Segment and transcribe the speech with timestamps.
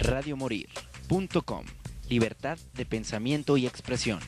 [0.00, 1.64] radiomorir.com.
[2.08, 4.18] Libertad de pensamiento y expresión.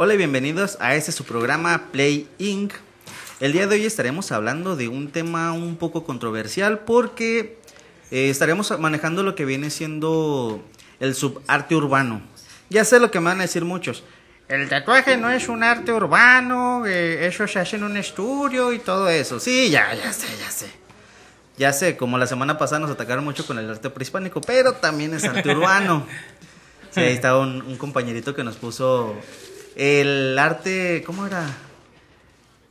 [0.00, 2.72] Hola y bienvenidos a este su programa Play Inc.
[3.40, 7.56] El día de hoy estaremos hablando de un tema un poco controversial porque
[8.10, 10.60] eh, estaremos manejando lo que viene siendo
[10.98, 12.20] el subarte urbano.
[12.68, 14.02] Ya sé lo que me van a decir muchos.
[14.48, 18.80] El tatuaje no es un arte urbano, eh, eso se hace en un estudio y
[18.80, 19.38] todo eso.
[19.38, 20.66] Sí, ya, ya sé, ya sé.
[21.56, 25.14] Ya sé, como la semana pasada nos atacaron mucho con el arte prehispánico, pero también
[25.14, 26.04] es arte urbano.
[26.90, 29.14] Sí, ahí estaba un, un compañerito que nos puso
[29.76, 31.46] el arte, ¿cómo era?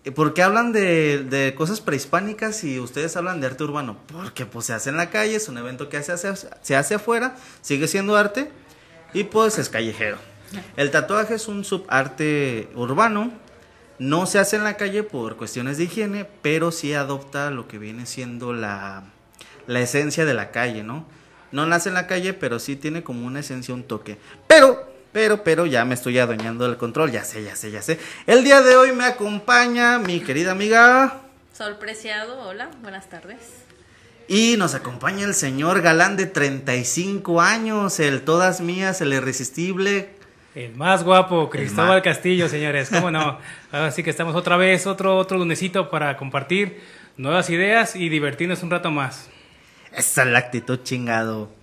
[0.04, 3.98] Eh, ¿Por qué hablan de, de cosas prehispánicas y ustedes hablan de arte urbano?
[4.12, 6.32] Porque pues se hace en la calle, es un evento que se hace,
[6.62, 8.52] se hace afuera, sigue siendo arte
[9.14, 10.18] y pues es callejero.
[10.78, 13.32] El tatuaje es un subarte urbano,
[14.00, 17.78] no se hace en la calle por cuestiones de higiene, pero sí adopta lo que
[17.78, 19.04] viene siendo la,
[19.66, 21.06] la esencia de la calle, ¿no?
[21.52, 24.18] No nace en la calle, pero sí tiene como una esencia, un toque.
[24.48, 24.87] Pero
[25.18, 27.98] pero, pero ya me estoy adueñando del control, ya sé, ya sé, ya sé.
[28.28, 31.22] El día de hoy me acompaña mi querida amiga.
[31.54, 33.40] Sol Preciado, hola, buenas tardes.
[34.28, 40.12] Y nos acompaña el señor galán de 35 años, el todas mías, el irresistible.
[40.54, 43.40] El más guapo, Cristóbal Castillo, señores, cómo no.
[43.72, 46.80] Así que estamos otra vez, otro, otro lunesito para compartir
[47.18, 49.32] nuevas ideas y divertirnos un rato más.
[49.94, 51.57] Esa es la actitud chingado.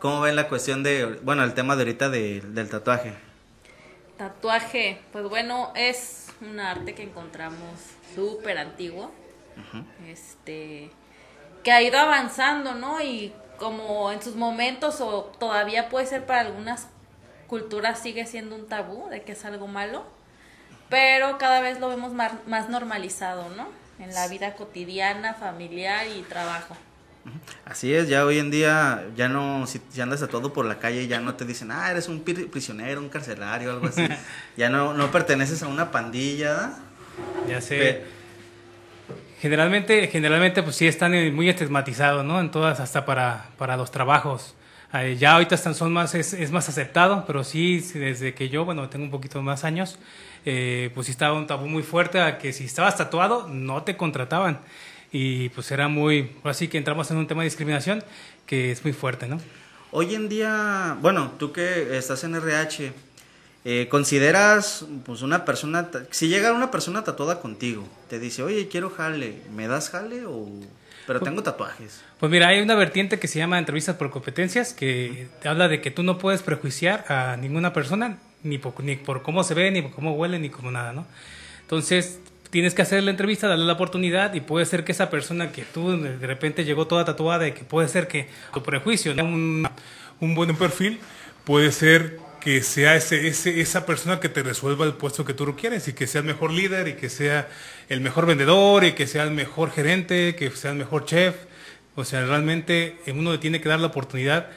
[0.00, 3.14] ¿Cómo ven la cuestión de, bueno, el tema de ahorita de, del tatuaje?
[4.16, 7.58] Tatuaje, pues bueno, es un arte que encontramos
[8.14, 9.10] súper antiguo,
[10.06, 10.90] este,
[11.64, 13.00] que ha ido avanzando, ¿no?
[13.02, 16.86] Y como en sus momentos o todavía puede ser para algunas
[17.48, 20.04] culturas sigue siendo un tabú de que es algo malo,
[20.88, 23.66] pero cada vez lo vemos más, más normalizado, ¿no?
[23.98, 26.76] En la vida cotidiana, familiar y trabajo.
[27.64, 30.78] Así es, ya hoy en día, ya no, si, si andas a todo por la
[30.78, 34.06] calle, ya no te dicen, ah, eres un prisionero, un carcelario, algo así.
[34.56, 36.72] ya no, no perteneces a una pandilla.
[37.48, 37.76] Ya sé.
[37.78, 42.40] Pero, generalmente, generalmente, pues sí están muy estigmatizados, ¿no?
[42.40, 44.54] En todas, hasta para, para los trabajos.
[44.94, 48.64] Eh, ya ahorita están, son más, es, es, más aceptado, pero sí, desde que yo,
[48.64, 49.98] bueno, tengo un poquito más años,
[50.46, 53.98] eh, pues sí estaba un tabú muy fuerte a que si estabas tatuado, no te
[53.98, 54.60] contrataban
[55.12, 58.04] y pues era muy, así que entramos en un tema de discriminación
[58.46, 59.40] que es muy fuerte, ¿no?
[59.90, 62.92] Hoy en día, bueno, tú que estás en RH,
[63.64, 68.90] eh, ¿consideras pues una persona, si llega una persona tatuada contigo, te dice, oye, quiero
[68.90, 70.48] jale, ¿me das jale o...?
[71.06, 72.02] Pero tengo tatuajes.
[72.20, 75.80] Pues mira, hay una vertiente que se llama entrevistas por competencias que te habla de
[75.80, 79.70] que tú no puedes prejuiciar a ninguna persona ni por, ni por cómo se ve,
[79.70, 81.06] ni por cómo huele, ni como nada, ¿no?
[81.62, 82.20] Entonces,
[82.50, 85.62] tienes que hacer la entrevista, darle la oportunidad y puede ser que esa persona que
[85.62, 89.68] tú de repente llegó toda tatuada y que puede ser que tu prejuicio, un,
[90.20, 90.98] un buen perfil,
[91.44, 95.54] puede ser que sea ese, ese, esa persona que te resuelva el puesto que tú
[95.56, 97.48] quieres y que sea el mejor líder y que sea
[97.88, 101.34] el mejor vendedor y que sea el mejor gerente, que sea el mejor chef.
[101.94, 104.48] O sea, realmente uno le tiene que dar la oportunidad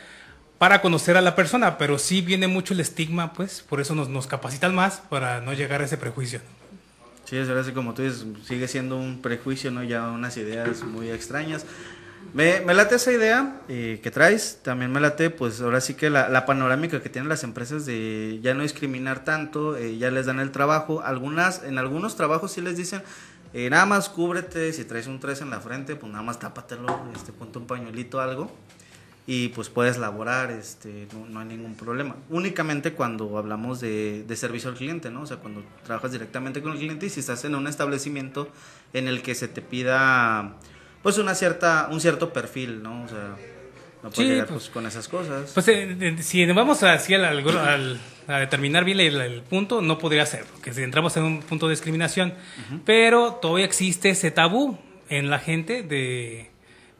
[0.59, 4.09] para conocer a la persona, pero sí viene mucho el estigma, pues por eso nos,
[4.09, 6.39] nos capacitan más para no llegar a ese prejuicio.
[7.31, 9.85] Sí, es verdad, como tú dices, sigue siendo un prejuicio, ¿no?
[9.85, 11.65] Ya unas ideas muy extrañas.
[12.33, 16.09] Me, me late esa idea eh, que traes, también me late, pues ahora sí que
[16.09, 20.25] la, la, panorámica que tienen las empresas de ya no discriminar tanto, eh, ya les
[20.25, 21.03] dan el trabajo.
[21.03, 23.01] Algunas, en algunos trabajos sí les dicen,
[23.53, 26.99] eh, nada más cúbrete, si traes un 3 en la frente, pues nada más tápatelo,
[27.15, 28.51] este, ponte un pañuelito, algo
[29.27, 32.15] y pues puedes laborar, este, no, no, hay ningún problema.
[32.29, 35.21] Únicamente cuando hablamos de, de, servicio al cliente, ¿no?
[35.21, 38.49] O sea, cuando trabajas directamente con el cliente y si estás en un establecimiento
[38.93, 40.55] en el que se te pida,
[41.03, 43.03] pues, una cierta, un cierto perfil, ¿no?
[43.03, 43.35] O sea,
[44.03, 45.51] no puedes sí, llegar pues, con esas cosas.
[45.53, 50.25] Pues eh, si vamos así al, al, a determinar bien el, el, punto, no podría
[50.25, 52.81] ser, porque si entramos en un punto de discriminación, uh -huh.
[52.85, 54.79] pero todavía existe ese tabú
[55.09, 56.50] en la gente de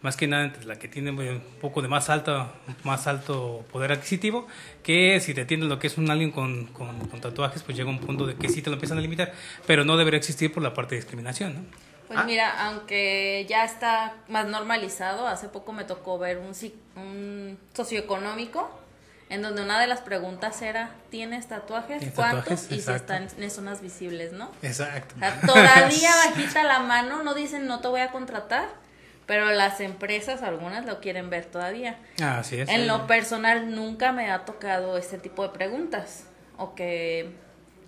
[0.01, 2.51] más que nada entre la que tiene un poco de más alto,
[2.83, 4.47] más alto poder adquisitivo,
[4.83, 7.89] que si te atienden lo que es un alguien con, con, con, tatuajes, pues llega
[7.89, 9.31] un punto de que sí te lo empiezan a limitar,
[9.67, 11.61] pero no debería existir por la parte de discriminación, ¿no?
[12.07, 12.23] Pues ah.
[12.23, 16.51] mira, aunque ya está más normalizado, hace poco me tocó ver un,
[17.01, 18.69] un socioeconómico
[19.29, 21.99] en donde una de las preguntas era, ¿tienes tatuajes?
[21.99, 22.43] ¿Tienes ¿Cuántos?
[22.43, 22.71] Tatuajes?
[22.77, 24.51] Y si están en zonas visibles, ¿no?
[24.61, 25.15] Exacto.
[25.15, 28.67] O sea, todavía bajita la mano, no dicen no te voy a contratar,
[29.31, 31.97] pero las empresas, algunas lo quieren ver todavía.
[32.21, 32.67] Ah, así es.
[32.67, 36.25] En lo personal nunca me ha tocado este tipo de preguntas
[36.57, 37.29] o que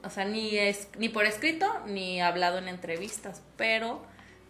[0.05, 4.01] o sea, ni es ni por escrito ni hablado en entrevistas, pero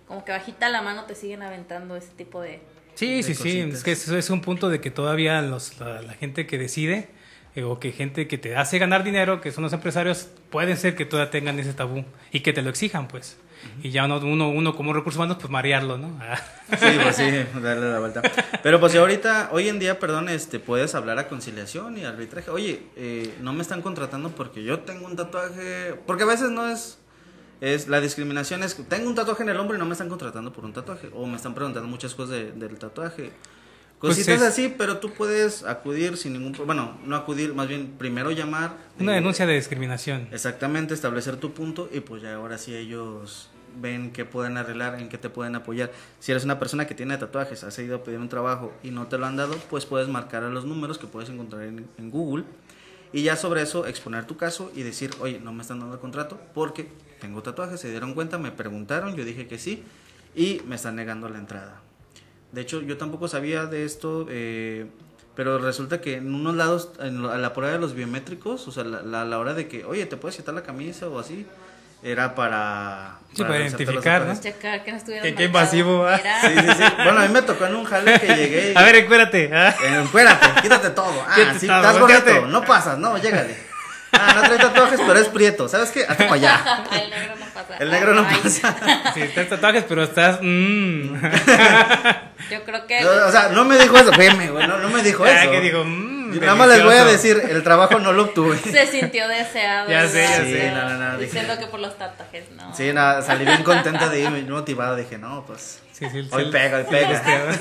[0.08, 2.62] como que bajita la mano te siguen aventando ese tipo de
[2.94, 3.60] Sí, de sí, sí.
[3.62, 7.10] Es que eso es un punto de que todavía los, la, la gente que decide
[7.56, 10.96] eh, o que gente que te hace ganar dinero, que son los empresarios, pueden ser
[10.96, 13.40] que todavía tengan ese tabú y que te lo exijan, pues.
[13.82, 16.18] Y ya uno, uno, uno como recursos humanos, pues marearlo, ¿no?
[16.22, 16.38] Ah.
[16.70, 17.24] Sí, pues sí,
[17.62, 18.22] darle la vuelta.
[18.64, 22.50] Pero pues ahorita, hoy en día, perdón, este, puedes hablar a conciliación y arbitraje.
[22.52, 26.68] Oye, eh, no me están contratando porque yo tengo un tatuaje, porque a veces no
[26.70, 27.00] es,
[27.62, 30.52] es la discriminación es, tengo un tatuaje en el hombro y no me están contratando
[30.54, 33.32] por un tatuaje, o me están preguntando muchas cosas de- del tatuaje.
[34.00, 38.32] Pues Cositas así, pero tú puedes acudir sin ningún bueno, no acudir, más bien primero
[38.32, 38.74] llamar.
[39.00, 40.28] Una eh, denuncia de discriminación.
[40.34, 43.50] Exactamente, establecer tu punto y pues ya ahora sí ellos
[43.80, 45.92] ven qué pueden arreglar, en qué te pueden apoyar.
[46.20, 49.08] Si eres una persona que tiene tatuajes, has ido a pedir un trabajo y no
[49.08, 52.44] te lo han dado, pues puedes marcar a los números que puedes encontrar en, Google
[53.12, 56.40] y ya sobre eso exponer tu caso y decir, oye, no me están dando contrato
[56.54, 56.88] porque
[57.20, 59.84] tengo tatuajes, se dieron cuenta, me preguntaron, yo dije que sí
[60.36, 61.82] y me están negando la entrada.
[62.52, 64.88] De hecho, yo tampoco sabía de esto, eh,
[65.36, 69.02] pero resulta que en unos lados, a la prueba de los biométricos, o sea, la,
[69.02, 71.48] la, la hora de que, oye, ¿te puedes quitar la camisa o así?
[72.04, 73.14] Era para...
[73.34, 74.40] Sí, para los identificar, ¿no?
[74.40, 76.20] checar que no estuviera Qué- qué invasivo, ¿ah?
[76.20, 76.84] Sí, sí, sí.
[77.04, 78.78] Bueno, a mí me tocó en un jale que llegué y...
[78.78, 79.50] A ver, encuérdate.
[79.52, 79.74] ¿ah?
[79.84, 81.26] Eh, encuérate, quítate todo.
[81.28, 82.32] Ah, Quítate sí, todo, estás volteate.
[82.34, 83.58] gordito, no pasas, no, llégale.
[84.12, 85.68] Ah, no trae tatuajes, pero es prieto.
[85.68, 86.04] ¿Sabes qué?
[86.08, 86.84] Hazte para allá.
[86.92, 87.78] El negro no pasa.
[87.80, 88.38] El negro no Ay.
[88.44, 88.76] pasa.
[89.16, 90.38] Sí, estás tatuajes, pero estás...
[90.40, 91.16] mm.
[92.52, 95.24] Yo creo que O sea, no me dijo eso, veme, güey, no, no me dijo
[95.26, 95.50] Ah, eso.
[95.52, 98.58] que digo, mm, Yo Nada más les voy a decir, el trabajo no lo obtuve.
[98.58, 99.90] se sintió deseado.
[99.90, 100.72] Ya sé, ya sé.
[100.72, 102.76] No, no, no, dije- Diciendo que por los tatuajes, no.
[102.76, 104.96] Sí, nada, salí bien contenta de ir, bien motivado.
[104.96, 105.80] Dije, no, pues.
[105.92, 106.50] Sí, sí, Hoy sí.
[106.52, 107.52] pega, hoy pega.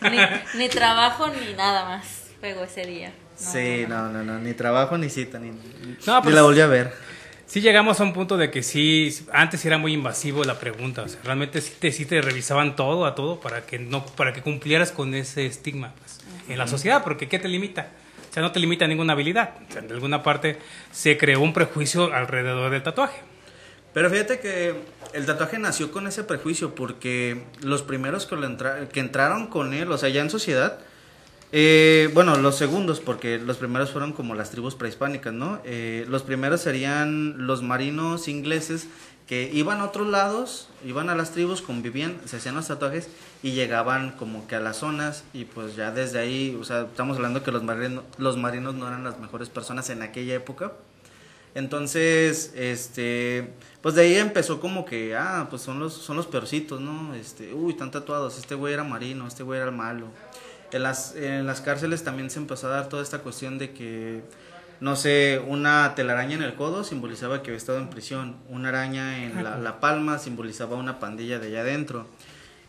[0.54, 2.04] Ni, ni trabajo ni nada más
[2.40, 3.08] pegó ese día.
[3.08, 5.56] No, Sí, no, no, no, ni trabajo ni cita, ni, No,
[6.16, 6.92] ni pues- la volví a ver.
[7.48, 11.08] Sí llegamos a un punto de que sí, antes era muy invasivo la pregunta, o
[11.08, 14.42] sea, realmente sí te, sí te revisaban todo a todo para que no para que
[14.42, 16.18] cumplieras con ese estigma pues,
[16.48, 17.86] en la sociedad, porque ¿qué te limita?
[18.36, 19.54] Sea, no te limita ninguna habilidad.
[19.66, 20.58] O sea, de alguna parte
[20.92, 23.18] se creó un prejuicio alrededor del tatuaje.
[23.94, 24.74] Pero fíjate que
[25.14, 29.72] el tatuaje nació con ese prejuicio porque los primeros que, lo entra- que entraron con
[29.72, 30.80] él, o sea, ya en sociedad,
[31.50, 35.62] eh, bueno, los segundos, porque los primeros fueron como las tribus prehispánicas, ¿no?
[35.64, 38.86] Eh, los primeros serían los marinos ingleses
[39.26, 43.08] que iban a otros lados, iban a las tribus, convivían, se hacían los tatuajes
[43.42, 47.16] y llegaban como que a las zonas y pues ya desde ahí, o sea, estamos
[47.16, 50.72] hablando que los marinos, los marinos no eran las mejores personas en aquella época.
[51.56, 53.50] Entonces, este,
[53.80, 57.14] pues de ahí empezó como que, ah, pues son los, son los peorcitos, ¿no?
[57.14, 60.06] Este, uy, están tatuados, este güey era marino, este güey era el malo.
[60.70, 64.22] En las, en las cárceles también se empezó a dar toda esta cuestión de que,
[64.80, 69.24] no sé, una telaraña en el codo simbolizaba que había estado en prisión, una araña
[69.24, 72.06] en la, la palma simbolizaba una pandilla de allá adentro.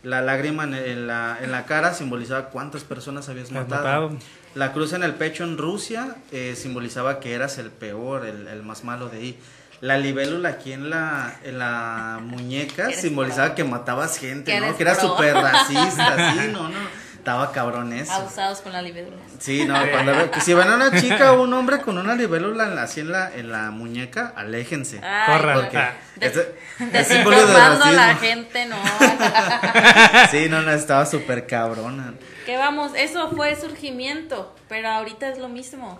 [0.03, 4.09] La lágrima en, en la, en la cara simbolizaba cuántas personas habías matado.
[4.09, 4.17] matado.
[4.55, 8.63] La cruz en el pecho en Rusia eh, simbolizaba que eras el peor, el, el
[8.63, 9.39] más malo de ahí.
[9.81, 13.55] La libélula aquí en la, en la muñeca simbolizaba pro.
[13.55, 14.75] que matabas gente, ¿no?
[14.75, 16.79] Que eras súper racista, sí, no, no.
[17.27, 18.13] Estaba cabrón eso.
[18.13, 19.17] Abusados con la libélula.
[19.37, 22.15] Sí, no, cuando ve- que si ven a una chica o un hombre con una
[22.15, 25.01] libélula en la- así en la, en la muñeca, aléjense.
[25.25, 25.69] Corran.
[25.75, 25.91] Ah.
[26.15, 28.77] De- es, es símbolo de Desinformando a la gente, no.
[30.31, 32.13] Sí, no, no, estaba súper cabrona.
[32.45, 35.99] que vamos, eso fue surgimiento, pero ahorita es lo mismo.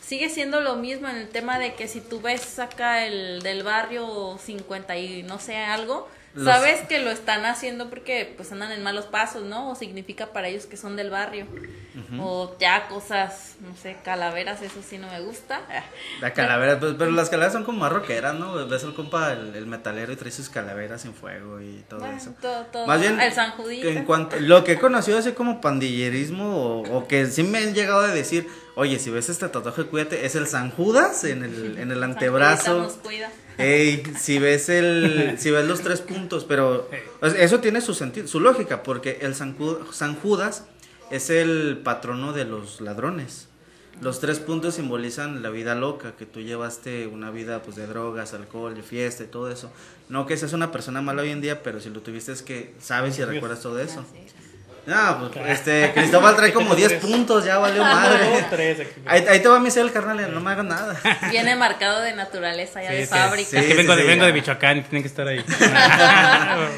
[0.00, 3.64] Sigue siendo lo mismo en el tema de que si tú ves acá el del
[3.64, 8.72] barrio 50 y no sé algo, Los- sabes que lo están haciendo porque pues andan
[8.72, 9.70] en malos pasos, ¿no?
[9.70, 11.46] O significa para ellos que son del barrio.
[12.18, 15.60] O ya cosas, no sé, calaveras, eso sí no me gusta.
[16.20, 18.66] La calavera, pues, pero las calaveras son como más rockeras, ¿no?
[18.66, 22.16] Ves al compa, el, el metalero, y trae sus calaveras en fuego y todo Bueno,
[22.16, 22.34] eso.
[22.40, 22.86] todo- todo.
[22.86, 23.88] Más bien, El San Judita.
[23.88, 27.74] en cuanto, lo que he conocido así como pandillerismo, o, o que sí me han
[27.74, 31.78] llegado a decir, oye, si ves este tatuaje, cuídate, es el San Judas en el,
[31.78, 32.72] en el San antebrazo.
[32.72, 33.30] Judita nos cuida.
[33.62, 36.88] Ey, si ves el, si ves los tres puntos, pero
[37.22, 40.64] eso tiene su sentido, su lógica, porque el San Judas
[41.10, 43.48] es el patrono de los ladrones.
[44.00, 48.34] Los tres puntos simbolizan la vida loca, que tú llevaste una vida pues de drogas,
[48.34, 49.70] alcohol, de fiesta y todo eso.
[50.08, 52.74] No que seas una persona mala hoy en día, pero si lo tuviste es que
[52.80, 54.04] sabes y recuerdas todo eso.
[54.84, 58.44] No, pues este, Cristóbal trae como 10 puntos, ya valió madre.
[59.06, 60.96] Ahí, ahí te va mi cel, carnal, no me hagas nada.
[61.30, 63.48] Viene marcado de naturaleza ya Sí, de sí, fábrica.
[63.50, 63.56] sí.
[63.58, 65.44] Es que vengo, de, vengo de Michoacán y tienen que estar ahí.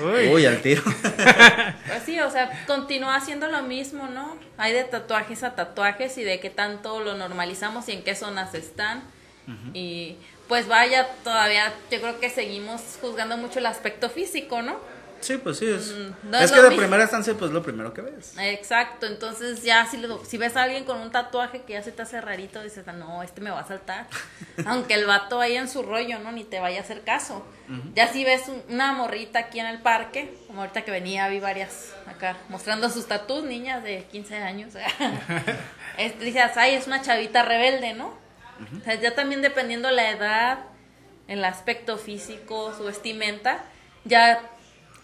[0.04, 0.28] Uy.
[0.34, 0.82] Uy, al tiro.
[0.84, 4.36] Pues sí, o sea, continúa haciendo lo mismo, ¿no?
[4.58, 8.54] Hay de tatuajes a tatuajes y de qué tanto lo normalizamos y en qué zonas
[8.54, 9.02] están.
[9.74, 10.16] Y
[10.48, 14.76] pues vaya, todavía yo creo que seguimos juzgando mucho el aspecto físico, ¿no?
[15.24, 15.92] Sí, pues sí, es.
[15.92, 16.82] Mm, no es es que de mismo.
[16.82, 18.34] primera instancia, pues lo primero que ves.
[18.38, 21.92] Exacto, entonces ya si, lo- si ves a alguien con un tatuaje que ya se
[21.92, 24.06] te hace rarito, dices, "Ah, no, este me va a saltar.
[24.66, 26.30] Aunque el vato vaya en su rollo, ¿no?
[26.32, 27.44] Ni te vaya a hacer caso.
[27.94, 31.40] Ya si ves un- una morrita aquí en el parque, como ahorita que venía, vi
[31.40, 34.74] varias acá mostrando sus tatús, niñas de 15 años.
[35.96, 38.08] este, dices, ay, es una chavita rebelde, ¿no?
[38.80, 40.58] O sea, ya también dependiendo la edad,
[41.26, 43.64] el aspecto físico, su vestimenta,
[44.04, 44.40] ya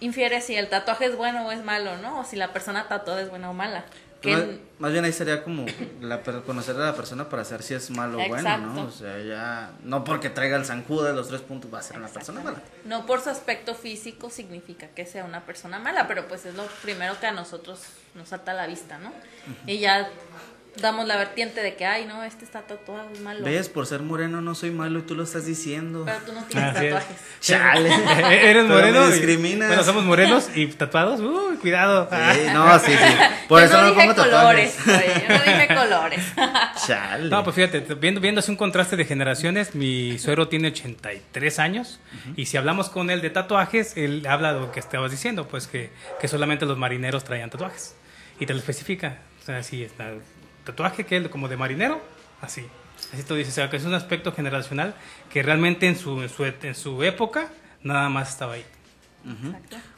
[0.01, 2.21] infiere si el tatuaje es bueno o es malo, ¿no?
[2.21, 3.85] O si la persona tatuada es buena o mala.
[4.21, 4.45] Que Más,
[4.79, 5.65] más bien ahí sería como
[6.03, 8.59] la, conocer a la persona para saber si es malo o bueno.
[8.59, 8.85] ¿no?
[8.85, 9.73] O sea, ya.
[9.83, 12.61] No porque traiga el zancudo de los tres puntos va a ser una persona mala.
[12.85, 16.67] no por su aspecto físico significa que sea una persona mala, pero pues es lo
[16.83, 17.81] primero que a nosotros
[18.15, 19.11] nos salta a la vista, ¿no?
[19.67, 20.11] Y ya
[20.77, 23.45] damos la vertiente de que, ay, no, este está tatuado, es malo.
[23.45, 23.69] ¿Ves?
[23.69, 26.05] Por ser moreno no soy malo y tú lo estás diciendo.
[26.07, 26.93] Pero tú no tienes Así es.
[26.95, 27.17] tatuajes.
[27.41, 27.91] Chale.
[28.51, 29.01] ¿Eres moreno?
[29.03, 29.69] me y- discriminas.
[29.69, 31.21] Bueno, somos morenos y tatuados.
[31.21, 32.09] Uy, cuidado.
[32.11, 33.15] Sí, no, sí, sí.
[33.49, 35.05] Por yo eso no, no, dije pongo colores, tatuajes.
[35.05, 36.25] oye, yo no dije colores.
[36.87, 37.29] Chale.
[37.31, 42.01] No, pues fíjate, viendo, viendo así un contraste de generaciones, mi suegro tiene 83 años
[42.37, 45.67] y si hablamos con él de tatuajes, él habla de lo que estabas diciendo, pues
[45.67, 47.95] que, que solamente los marineros traían tatuajes
[48.39, 49.19] y te lo especifica.
[49.43, 50.13] O sea, sí, está
[50.65, 52.01] tatuaje que es como de marinero,
[52.41, 52.67] así.
[53.13, 54.95] Así tú dices, o sea, que es un aspecto generacional
[55.33, 57.49] que realmente en su, en su, en su época
[57.83, 58.65] nada más estaba ahí.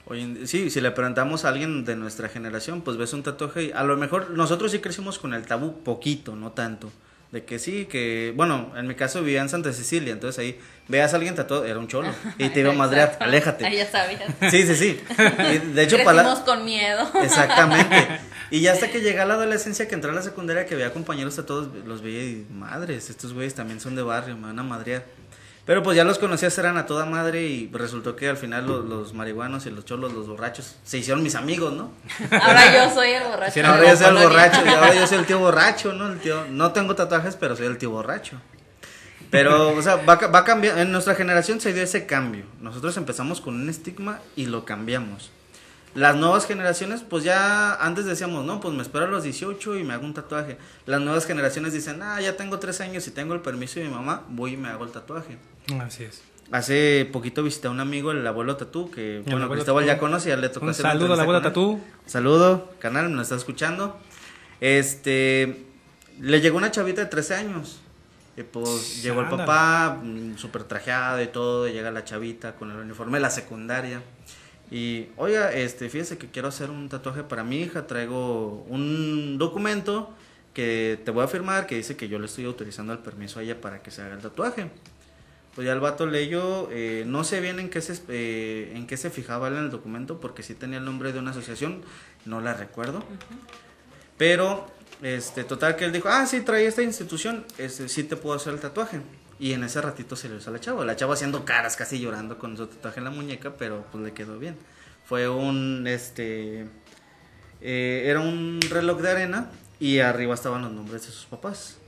[0.06, 3.64] Hoy en- sí, si le preguntamos a alguien de nuestra generación, pues ves un tatuaje
[3.64, 6.90] y a lo mejor nosotros sí crecimos con el tabú poquito, no tanto.
[7.30, 11.14] De que sí, que, bueno, en mi caso vivía en Santa Cecilia, entonces ahí veas
[11.14, 13.64] a alguien tatuado, era un cholo, y te iba a madrear, aléjate.
[13.64, 14.22] Ahí ya sabías.
[14.50, 15.00] Sí, sí, sí.
[15.54, 17.10] Y de hecho, para Crecimos con miedo.
[17.22, 18.20] Exactamente.
[18.52, 20.92] Y ya hasta que llegué a la adolescencia, que entré a la secundaria, que veía
[20.92, 24.58] compañeros a todos, los veía y madres, estos güeyes también son de barrio, me van
[24.58, 25.06] a madrear.
[25.64, 28.84] Pero pues ya los conocías, eran a toda madre y resultó que al final los,
[28.84, 31.92] los marihuanos y los cholos, los borrachos, se hicieron mis amigos, ¿no?
[32.30, 33.66] Ahora yo soy el borracho.
[33.66, 36.12] Ahora yo soy el borracho, y ahora yo soy el tío borracho, ¿no?
[36.12, 38.38] El tío, no tengo tatuajes, pero soy el tío borracho.
[39.30, 42.44] Pero, o sea, va, va a cambiar, en nuestra generación se dio ese cambio.
[42.60, 45.30] Nosotros empezamos con un estigma y lo cambiamos.
[45.94, 49.84] Las nuevas generaciones, pues ya antes decíamos, no, pues me espero a los 18 y
[49.84, 50.56] me hago un tatuaje.
[50.86, 53.94] Las nuevas generaciones dicen, ah, ya tengo 3 años y tengo el permiso de mi
[53.94, 55.36] mamá, voy y me hago el tatuaje.
[55.80, 56.22] Así es.
[56.50, 60.28] Hace poquito visité a un amigo, el abuelo Tatú, que, bueno, abuelo Cristóbal ya conoce,
[60.28, 61.80] ya le tocó Un hacer saludo a la entrevista abuela con él.
[61.80, 62.10] Tatú.
[62.10, 63.98] Saludo, canal, me lo está escuchando.
[64.60, 65.64] Este,
[66.20, 67.80] le llegó una chavita de 13 años.
[68.36, 72.70] Y pues llegó el papá, mm, súper trajeado y todo, y llega la chavita con
[72.70, 74.02] el uniforme de la secundaria.
[74.70, 80.14] Y, oiga, este, fíjese que quiero hacer un tatuaje para mi hija, traigo un documento
[80.54, 83.42] que te voy a firmar que dice que yo le estoy autorizando el permiso a
[83.42, 84.70] ella para que se haga el tatuaje.
[85.54, 88.96] Pues ya el vato leyó, eh, no sé bien en qué se eh, en qué
[88.96, 91.82] se fijaba él en el documento, porque sí tenía el nombre de una asociación,
[92.24, 93.04] no la recuerdo.
[94.16, 94.66] Pero,
[95.02, 98.54] este, total que él dijo, ah, sí, trae esta institución, este, sí te puedo hacer
[98.54, 99.00] el tatuaje.
[99.42, 101.98] Y en ese ratito se le hizo a la chava, la chava haciendo caras, casi
[101.98, 104.56] llorando con su tatuaje en la muñeca, pero pues le quedó bien.
[105.04, 106.68] Fue un, este,
[107.60, 111.78] eh, era un reloj de arena y arriba estaban los nombres de sus papás.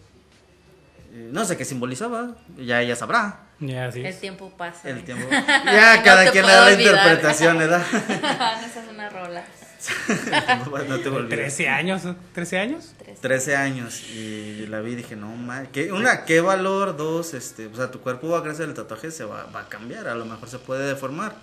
[1.13, 3.43] Eh, no sé qué simbolizaba, ya ella sabrá.
[3.61, 4.91] Ya, así El tiempo pasa.
[4.91, 5.29] El tiempo.
[5.65, 6.93] Ya, cada quien le da la olvidar.
[6.97, 7.85] interpretación, ¿verdad?
[8.67, 9.45] Esa es una rola.
[10.89, 11.57] no te olvides.
[11.57, 12.03] 13 años,
[12.35, 12.95] ¿13 años?
[13.21, 16.97] 13 años y la vi y dije, no, ma, ¿qué, una, ¿qué valor?
[16.97, 19.69] Dos, este, o sea, tu cuerpo va a crecer, el tatuaje se va, va a
[19.69, 21.35] cambiar, a lo mejor se puede deformar.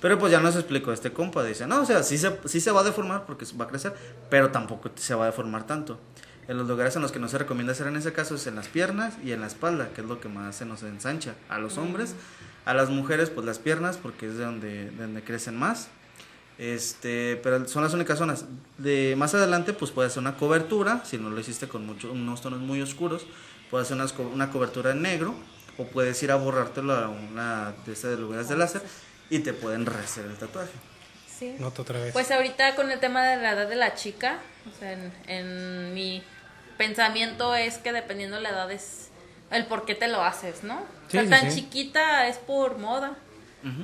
[0.00, 2.72] Pero pues ya nos explicó este compa, dice, no, o sea, sí se, sí se
[2.72, 3.94] va a deformar porque va a crecer,
[4.28, 6.00] pero tampoco se va a deformar tanto.
[6.48, 8.56] En los lugares en los que no se recomienda hacer en ese caso es en
[8.56, 11.34] las piernas y en la espalda, que es lo que más se nos ensancha.
[11.48, 12.16] A los hombres,
[12.64, 15.88] a las mujeres, pues las piernas, porque es de donde, de donde crecen más.
[16.62, 18.44] Este, pero son las únicas zonas.
[18.78, 22.40] De más adelante, pues puede hacer una cobertura, si no lo hiciste con mucho, unos
[22.40, 23.26] tonos muy oscuros,
[23.68, 25.34] puede hacer unas co- una, cobertura en negro,
[25.76, 28.80] o puedes ir a borrártelo a una de estas lugares de láser
[29.28, 30.70] y te pueden rehacer el tatuaje.
[31.26, 31.56] Sí.
[31.58, 32.12] Nota otra vez.
[32.12, 34.38] Pues ahorita con el tema de la edad de la chica,
[34.72, 36.22] o sea, en, en mi
[36.78, 39.08] pensamiento es que dependiendo de la edad es
[39.50, 40.76] el por qué te lo haces, ¿no?
[41.08, 41.60] O sea, Sí, sí, tan sí.
[41.62, 43.16] chiquita es por moda.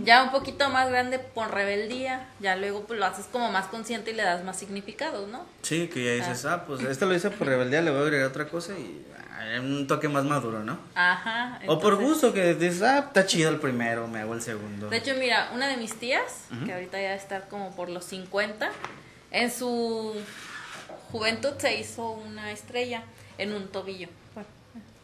[0.03, 4.11] Ya un poquito más grande por rebeldía, ya luego pues lo haces como más consciente
[4.11, 5.45] y le das más significados, ¿no?
[5.63, 8.29] Sí, que ya dices, ah, pues este lo hice por rebeldía, le voy a agregar
[8.29, 10.79] otra cosa y ah, un toque más maduro, ¿no?
[10.95, 11.61] Ajá.
[11.69, 14.89] o por gusto, que dices, ah, está chido el primero, me hago el segundo.
[14.89, 18.71] De hecho, mira, una de mis tías, que ahorita ya está como por los 50,
[19.31, 20.15] en su
[21.13, 23.03] juventud se hizo una estrella
[23.39, 24.09] en un tobillo.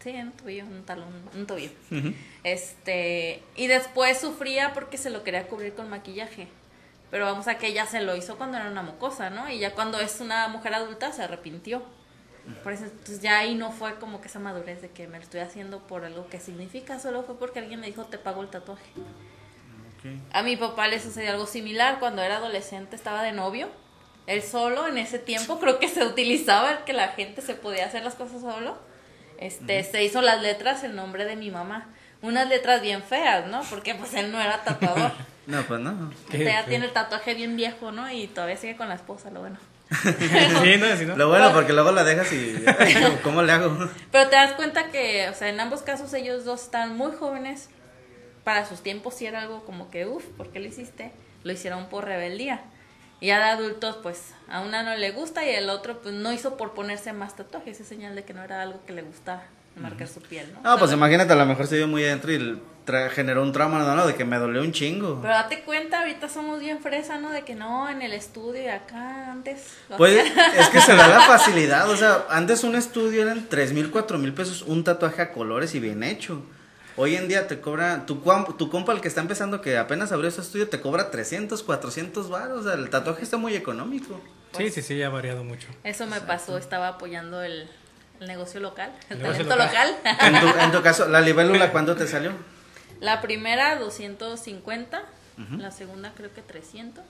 [0.04, 1.72] Sí, en un tobillo, un talón, un tobillo.
[2.42, 6.46] Este, y después sufría porque se lo quería cubrir con maquillaje.
[7.10, 9.48] Pero vamos a que ella se lo hizo cuando era una mocosa, ¿no?
[9.48, 11.82] Y ya cuando es una mujer adulta se arrepintió.
[12.62, 15.22] Por eso, entonces ya ahí no fue como que esa madurez de que me lo
[15.22, 18.48] estoy haciendo por algo que significa, solo fue porque alguien me dijo te pago el
[18.48, 18.84] tatuaje.
[20.32, 23.70] A mi papá le sucedió algo similar cuando era adolescente, estaba de novio.
[24.26, 27.86] Él solo en ese tiempo creo que se utilizaba el que la gente se podía
[27.86, 28.76] hacer las cosas solo.
[29.38, 31.88] Este, se hizo las letras el nombre de mi mamá.
[32.22, 33.62] Unas letras bien feas, ¿no?
[33.68, 35.12] Porque pues él no era tatuador.
[35.46, 36.10] No, pues no.
[36.30, 38.10] Qué ya tiene el tatuaje bien viejo, ¿no?
[38.10, 39.58] Y todavía sigue con la esposa, lo bueno.
[39.90, 41.16] Sí, no, sí, no.
[41.16, 42.64] Lo bueno, porque luego la dejas y.
[43.22, 43.90] ¿Cómo le hago?
[44.10, 47.68] Pero te das cuenta que, o sea, en ambos casos ellos dos están muy jóvenes.
[48.42, 51.12] Para sus tiempos sí era algo como que, uff, ¿por qué lo hiciste?
[51.42, 52.62] Lo hicieron por rebeldía.
[53.24, 56.30] Y ya de adultos, pues, a una no le gusta y el otro, pues, no
[56.30, 57.80] hizo por ponerse más tatuajes.
[57.80, 59.44] Es señal de que no era algo que le gustaba
[59.80, 60.60] marcar su piel, ¿no?
[60.62, 63.78] No, pues imagínate, a lo mejor se dio muy adentro y tra- generó un trauma,
[63.78, 65.20] no, no, de que me dolió un chingo.
[65.22, 67.30] Pero date cuenta, ahorita somos bien fresa, ¿no?
[67.30, 69.68] De que no, en el estudio y acá antes.
[69.96, 70.22] Pues
[70.58, 74.18] es que se da la facilidad, o sea, antes un estudio eran tres mil, cuatro
[74.18, 76.42] mil pesos, un tatuaje a colores y bien hecho.
[76.96, 78.22] Hoy en día te cobra, tu,
[78.56, 82.28] tu compa el que está empezando, que apenas abrió su estudio, te cobra 300, 400
[82.30, 84.20] baros, o sea, el tatuaje está muy económico.
[84.56, 85.66] Sí, sí, sí, ha variado mucho.
[85.82, 87.68] Eso me pasó, estaba apoyando el,
[88.20, 89.96] el negocio local, el, El negocio talento local.
[90.20, 92.32] En tu, en tu caso, la libélula, ¿cuándo te salió?
[93.00, 95.02] La primera 250,
[95.58, 97.04] la segunda creo que 300.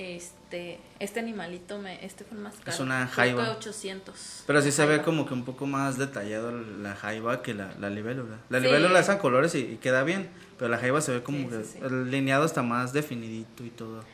[0.00, 2.84] Este, este animalito me, este fue el más caro.
[2.84, 3.50] una creo que jaiba.
[3.50, 4.44] 800.
[4.46, 7.90] Pero sí se ve como que un poco más detallado la jaiba que la, la
[7.90, 8.36] libélula.
[8.48, 8.66] La Sí.
[8.66, 11.46] libélula es a colores y, y queda bien, pero la jaiba se ve como Sí,
[11.48, 11.78] que sí, sí.
[11.82, 14.04] el lineado está más definidito y todo.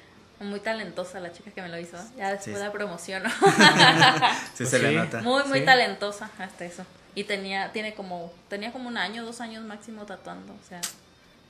[0.40, 1.99] Muy talentosa la chica que me lo hizo.
[2.16, 2.62] Ya después Sí.
[2.62, 3.29] la promociono.
[4.55, 5.20] Sí, se le nota.
[5.20, 5.64] muy, muy Sí.
[5.66, 6.85] talentosa hasta eso.
[7.14, 10.53] Y tenía, tiene como, tenía como un año, dos años máximo tatuando.
[10.55, 10.81] O sea,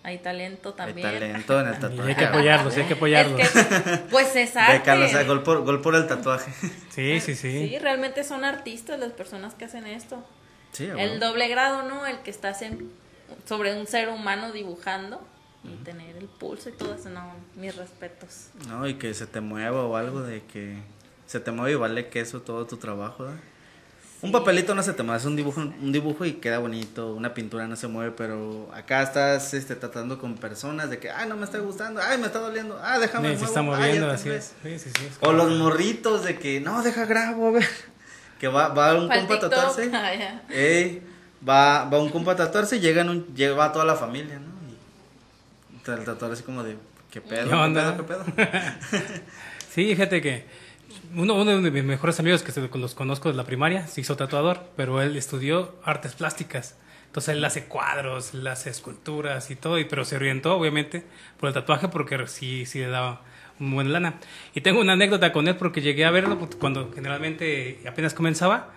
[0.04, 1.08] hay talento Hay también.
[1.12, 2.08] talento en el Y tatuaje.
[2.10, 3.40] hay que apoyarlos, hay que apoyarlos.
[3.40, 4.78] Es que, pues es arte.
[4.78, 6.52] Bécalo, o sea, gol por, gol por el tatuaje.
[6.90, 7.68] Sí, sí, sí.
[7.68, 10.24] Sí, realmente son artistas las personas que hacen esto.
[10.72, 11.18] Sí, El bueno.
[11.26, 12.06] doble grado, ¿no?
[12.06, 12.90] El que estás en,
[13.46, 15.20] sobre un ser humano dibujando
[15.64, 18.48] y tener el pulso y todo eso, no, mis respetos.
[18.68, 20.76] No, y que se te mueva o algo de que
[21.26, 23.40] se te mueve y vale queso todo tu trabajo, ¿verdad?
[24.24, 27.34] Un papelito no se te mueve, es un dibujo, un dibujo y queda bonito, una
[27.34, 31.36] pintura no se mueve, pero acá estás este, tratando con personas de que, ay, no
[31.36, 34.28] me está gustando, ay, me está doliendo, ah, déjame Sí, se está ya moviendo, así
[34.28, 34.36] fue".
[34.38, 34.54] es.
[34.62, 35.06] Sí, sí, sí.
[35.10, 37.66] es O los morritos de que, no, deja grabo, a ver.
[38.40, 39.90] Que va, va un compa a tatuarse.
[39.92, 40.42] ah.
[40.48, 41.02] Ey,
[41.46, 44.52] va, va un compa a tatuarse y llegan un, lleva a toda la familia, ¿no?
[45.86, 46.76] Y el tatuador así como de,
[47.10, 47.48] ¿qué pedo?
[47.50, 47.94] ¿Qué onda?
[47.94, 48.24] ¿Qué pedo?
[48.24, 48.62] ¿Qué pedo?
[49.74, 50.46] Sí, fíjate que
[51.16, 54.60] uno, uno de mis mejores amigos que los conozco de la primaria se hizo tatuador,
[54.76, 56.76] pero él estudió artes plásticas.
[57.06, 61.04] Entonces él hace cuadros, él hace esculturas y todo, y, pero se orientó obviamente
[61.38, 63.22] por el tatuaje porque sí, sí le daba
[63.60, 64.14] un buen lana.
[64.54, 68.70] Y tengo una anécdota con él porque llegué a verlo cuando generalmente apenas comenzaba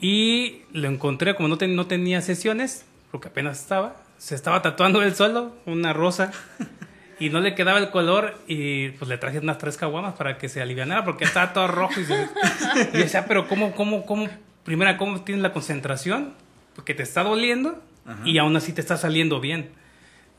[0.00, 5.02] y lo encontré como no, ten- no tenía sesiones, porque apenas estaba, se estaba tatuando
[5.02, 6.30] él solo, una rosa.
[7.22, 10.48] Y no le quedaba el color y pues le traje unas tres caguamas para que
[10.48, 12.28] se alivianara porque estaba todo rojo y, se...
[12.92, 14.28] y decía, pero ¿cómo, cómo, cómo,
[14.64, 16.34] primera, cómo tienes la concentración?
[16.74, 18.28] Porque te está doliendo Ajá.
[18.28, 19.70] y aún así te está saliendo bien.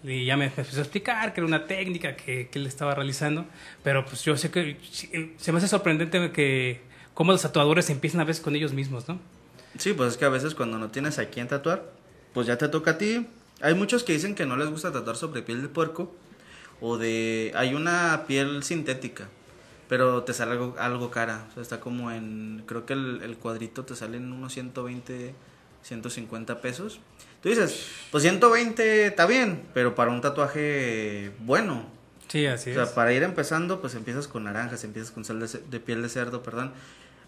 [0.03, 2.93] Y ya me, me empezó a explicar que era una técnica que, que él estaba
[2.93, 3.45] realizando,
[3.81, 4.75] pero pues yo sé que
[5.37, 6.81] se me hace sorprendente que
[7.13, 9.21] cómo los tatuadores empiezan a veces con ellos mismos, ¿no?
[9.77, 11.85] Sí, pues es que a veces cuando no tienes a quién tatuar,
[12.33, 13.25] pues ya te toca a ti.
[13.61, 16.13] Hay muchos que dicen que no les gusta tatuar sobre piel de puerco
[16.85, 17.53] o de...
[17.55, 19.29] Hay una piel sintética,
[19.87, 21.47] pero te sale algo, algo cara.
[21.51, 22.63] O sea, está como en...
[22.65, 25.33] Creo que el, el cuadrito te sale en unos 120,
[25.81, 26.99] 150 pesos.
[27.41, 31.85] Tú dices, pues 120 está bien, pero para un tatuaje bueno.
[32.27, 32.89] Sí, así O sea, es.
[32.89, 36.43] para ir empezando, pues empiezas con naranjas, empiezas con sal de, de piel de cerdo,
[36.43, 36.73] perdón.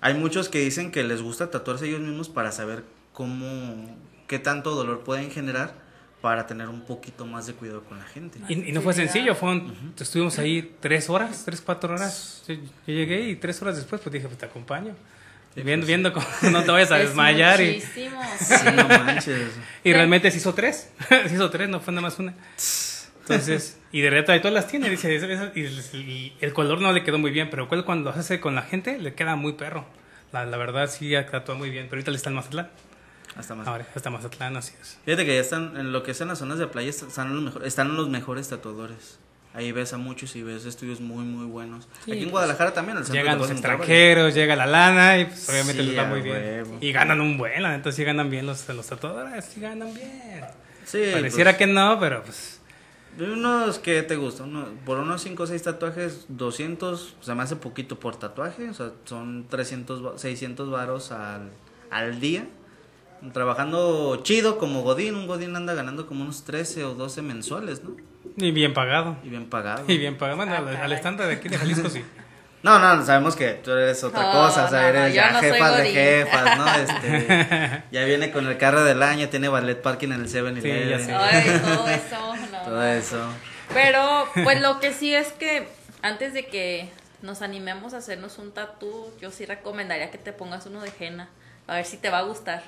[0.01, 4.75] Hay muchos que dicen que les gusta tatuarse ellos mismos para saber cómo, qué tanto
[4.75, 5.84] dolor pueden generar
[6.25, 8.39] para tener un poquito más de cuidado con la gente.
[8.49, 12.43] Y, y no fue sencillo, fue un- estuvimos ahí tres horas, tres, cuatro horas.
[12.47, 14.95] Yo, yo llegué y tres horas después pues dije, pues te acompaño.
[15.53, 15.87] Sí, viendo, pues.
[15.87, 17.61] viendo cómo no te vayas a Es desmayar.
[17.61, 17.79] Y.
[17.95, 18.09] Sí,
[18.75, 19.51] no manches.
[19.83, 20.89] y realmente se hizo tres.
[21.09, 22.33] se hizo tres, no fue nada más una.
[23.21, 27.03] Entonces, y de repente todas las tiene, dice, "Esa- esa- y el, color no le
[27.03, 29.85] quedó muy bien, pero cuando lo hace con la gente le queda muy perro.
[30.31, 32.69] La, la verdad sí actúa muy bien, pero ahorita le está en Mazatlán.
[33.35, 33.67] Hasta más.
[33.67, 34.97] Ahora en Mazatlán, así es.
[35.05, 37.43] Fíjate que ya están, en lo que es en las zonas de playa, están los,
[37.43, 39.19] mejor- están los mejores tatuadores.
[39.53, 41.87] Ahí ves a muchos y ves estudios muy, muy buenos.
[42.03, 42.97] Sí, Aquí en pues, Guadalajara también.
[42.97, 46.65] el Llegan los extranjeros, llega la lana y pues, obviamente Sí, les va muy bien.
[46.81, 50.43] Y ganan un buen, la neta sí ganan bien los, los tatuadores, sí ganan bien.
[50.83, 52.59] Sí, Pareciera pues, que no, pero pues
[53.17, 57.55] Unos que te gustan, Uno- por unos 5 o 6 tatuajes, 200, se me hace
[57.55, 61.49] poquito por tatuaje, o sea, son 300, va- 600 varos al,
[61.91, 62.45] al día.
[63.33, 67.95] Trabajando chido como Godín, un Godín anda ganando como unos 13 o 12 mensuales, ¿no?
[68.37, 69.17] y bien pagado.
[69.23, 69.85] Y bien pagado.
[69.87, 70.37] Y bien pagado.
[70.37, 72.03] Bueno, al, al estándar de aquí de Jalisco sí.
[72.65, 75.21] No, no, sabemos que tú eres otra No, cosa, o sea, no, no, eres yo
[75.21, 76.75] ya no soy jefas de jefas, ¿no?
[76.75, 80.89] Este, ya viene con el carro del año, tiene ballet parking en el 7 Sí,
[80.89, 81.13] ya sé.
[81.13, 82.61] Ay, todo eso, no.
[82.63, 83.29] Todo eso.
[83.71, 85.67] Pero, pues lo que sí es que
[86.01, 86.89] antes de que
[87.21, 91.29] nos animemos a hacernos un tatú, yo sí recomendaría que te pongas uno de henna.
[91.67, 92.63] A ver si te va a gustar.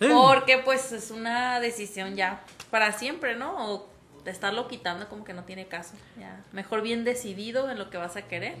[0.00, 0.08] Sí.
[0.10, 3.54] Porque pues es una decisión ya para siempre, ¿no?
[3.72, 3.90] O
[4.24, 5.94] de estarlo quitando como que no tiene caso.
[6.18, 6.42] Ya.
[6.52, 8.56] Mejor bien decidido en lo que vas a querer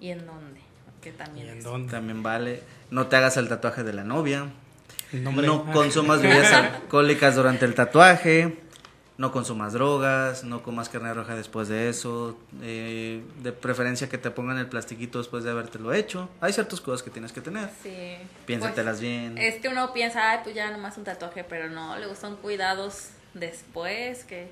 [0.00, 0.60] y en dónde.
[1.00, 1.64] Que también ¿Y en es.
[1.64, 1.90] dónde?
[1.90, 2.62] También vale.
[2.90, 4.46] No te hagas el tatuaje de la novia.
[5.12, 8.61] No consumas bebidas alcohólicas durante el tatuaje.
[9.22, 10.42] No consumas drogas.
[10.42, 12.36] No comas carne roja después de eso.
[12.60, 16.28] eh, de preferencia que te pongan el plastiquito después de habértelo hecho.
[16.40, 17.70] Hay ciertas cosas que tienes que tener.
[17.84, 18.16] Sí.
[18.46, 19.38] Piénsatelas Pues, bien.
[19.38, 23.10] Es que uno piensa, ay, pues ya nomás un tatuaje, pero no, le gustan cuidados
[23.34, 24.50] después, que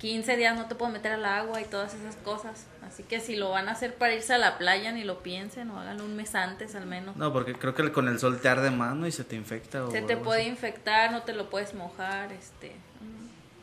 [0.00, 2.66] 15 días no te puedo meter al agua y todas esas cosas.
[2.86, 5.70] Así que si lo van a hacer para irse a la playa, ni lo piensen,
[5.70, 7.16] o háganlo un mes antes al menos.
[7.16, 9.06] No, porque creo que con el sol te arde más, ¿no?
[9.06, 9.84] Y se te infecta.
[9.86, 10.50] o Se te puede así.
[10.50, 12.72] infectar, no te lo puedes mojar, este,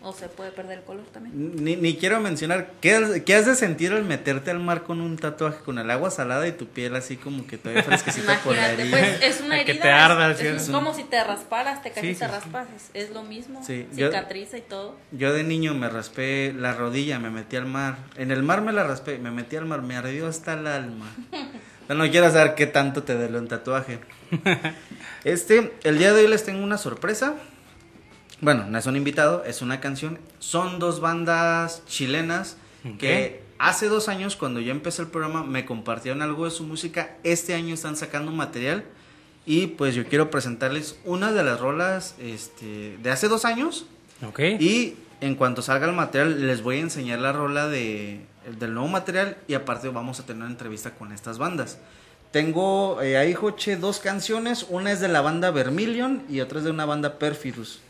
[0.03, 1.63] o se puede perder el color también.
[1.63, 4.99] Ni, ni quiero mencionar, ¿qué, has- ¿qué has de sentir al meterte al mar con
[4.99, 8.55] un tatuaje, con el agua salada y tu piel así como que todavía fresquecita por
[8.55, 9.17] la Imagínate, herida?
[9.19, 9.83] pues es una Que herida.
[9.83, 12.31] te arda, es, sí, es como si te rasparas, te casi Sí, sí, te sí.
[12.31, 14.95] raspas, es, es lo mismo, Sí, yo- cicatriza y todo.
[15.11, 17.97] Yo de niño me raspé la rodilla, me metí al mar.
[18.17, 21.05] En el mar me la raspé, me metí al mar, me ardió hasta el alma.
[21.87, 23.99] Pero no quiero saber qué tanto te duele un tatuaje.
[25.23, 27.35] Este, el día de hoy les tengo una sorpresa.
[28.41, 30.19] Bueno, no es un invitado, es una canción.
[30.39, 32.57] Son dos bandas chilenas
[32.97, 37.15] que hace dos años, cuando yo empecé el programa, me compartieron algo de su música.
[37.23, 38.83] Este año están sacando material.
[39.45, 43.85] Y pues yo quiero presentarles una de las rolas este, de hace dos años.
[44.27, 44.39] Ok.
[44.59, 48.21] Y en cuanto salga el material, les voy a enseñar la rola de,
[48.59, 51.79] del nuevo material y aparte vamos a tener una entrevista con estas bandas.
[52.31, 54.65] Tengo eh, ahí, Joche, dos canciones.
[54.69, 57.81] Una es de la banda Vermilion y otra es de una banda Perfidus.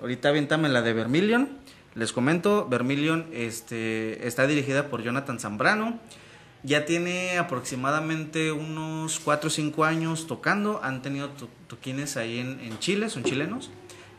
[0.00, 1.48] Ahorita aviéntame la de Vermilion.
[1.94, 5.98] Les comento, Vermilion este, está dirigida por Jonathan Zambrano.
[6.62, 10.80] Ya tiene aproximadamente unos 4 o 5 años tocando.
[10.82, 13.70] Han tenido to- toquines ahí en, en Chile, son chilenos.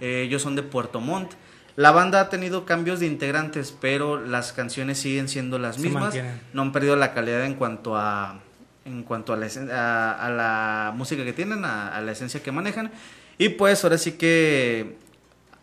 [0.01, 1.33] Eh, ellos son de Puerto Montt.
[1.75, 6.13] La banda ha tenido cambios de integrantes, pero las canciones siguen siendo las mismas.
[6.53, 8.41] No han perdido la calidad en cuanto a
[8.85, 12.53] en cuanto a la, a, a la música que tienen, a, a la esencia que
[12.53, 12.89] manejan.
[13.37, 14.95] Y pues ahora sí que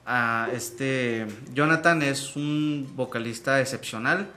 [0.07, 4.31] a este Jonathan es un vocalista excepcional.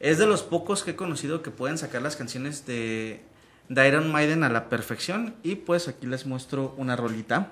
[0.00, 3.20] Es de los pocos que he conocido que pueden sacar las canciones de,
[3.68, 5.34] de Iron Maiden a la perfección.
[5.42, 7.48] Y pues aquí les muestro una rolita.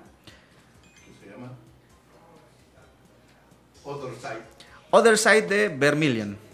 [1.21, 1.53] se llama
[3.85, 4.43] Other Side.
[4.91, 6.46] Other Side de Vermilion.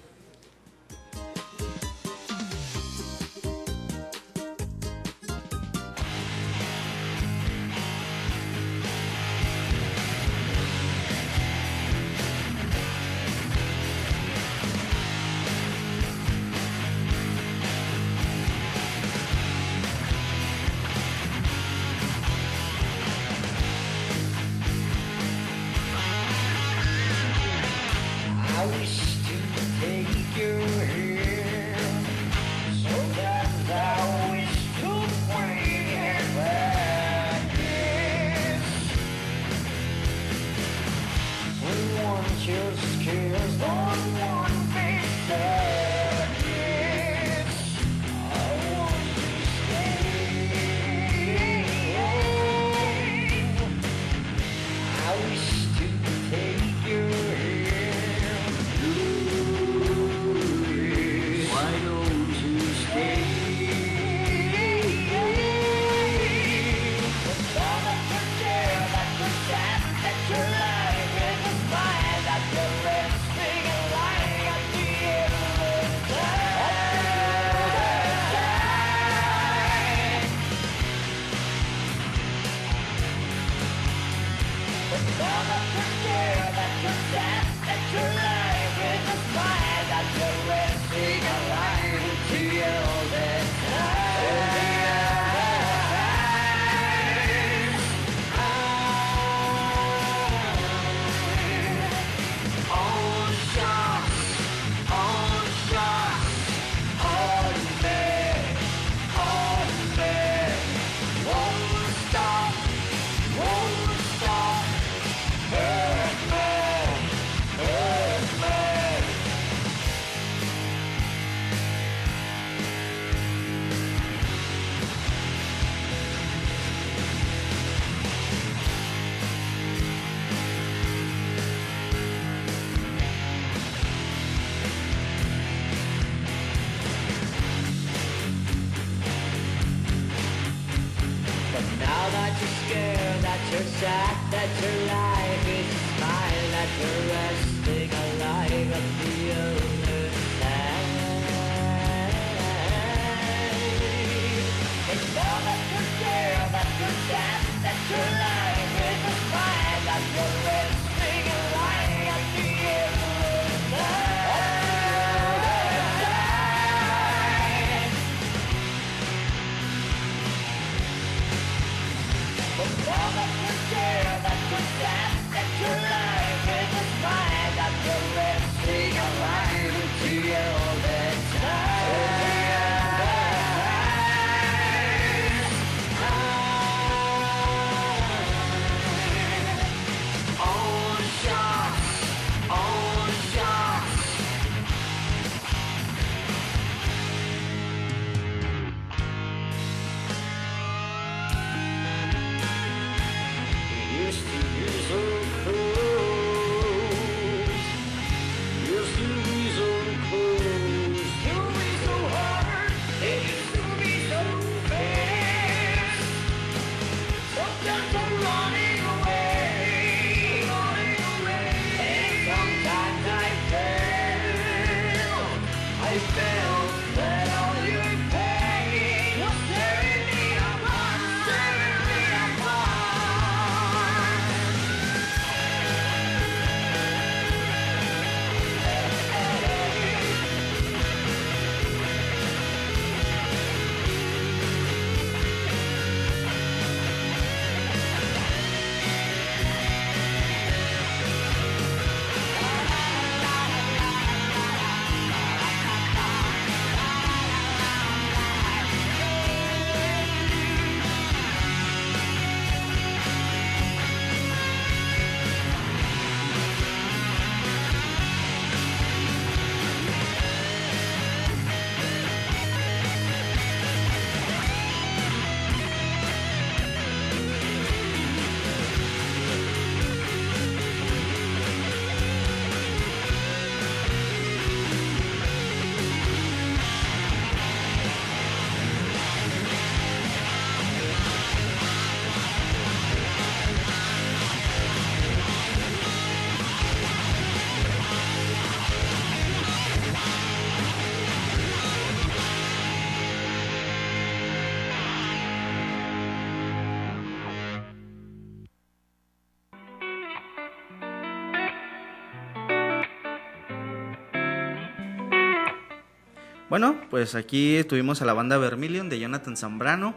[316.52, 319.94] Bueno, pues aquí tuvimos a la banda Vermilion de Jonathan Zambrano.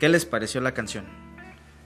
[0.00, 1.04] ¿Qué les pareció la canción?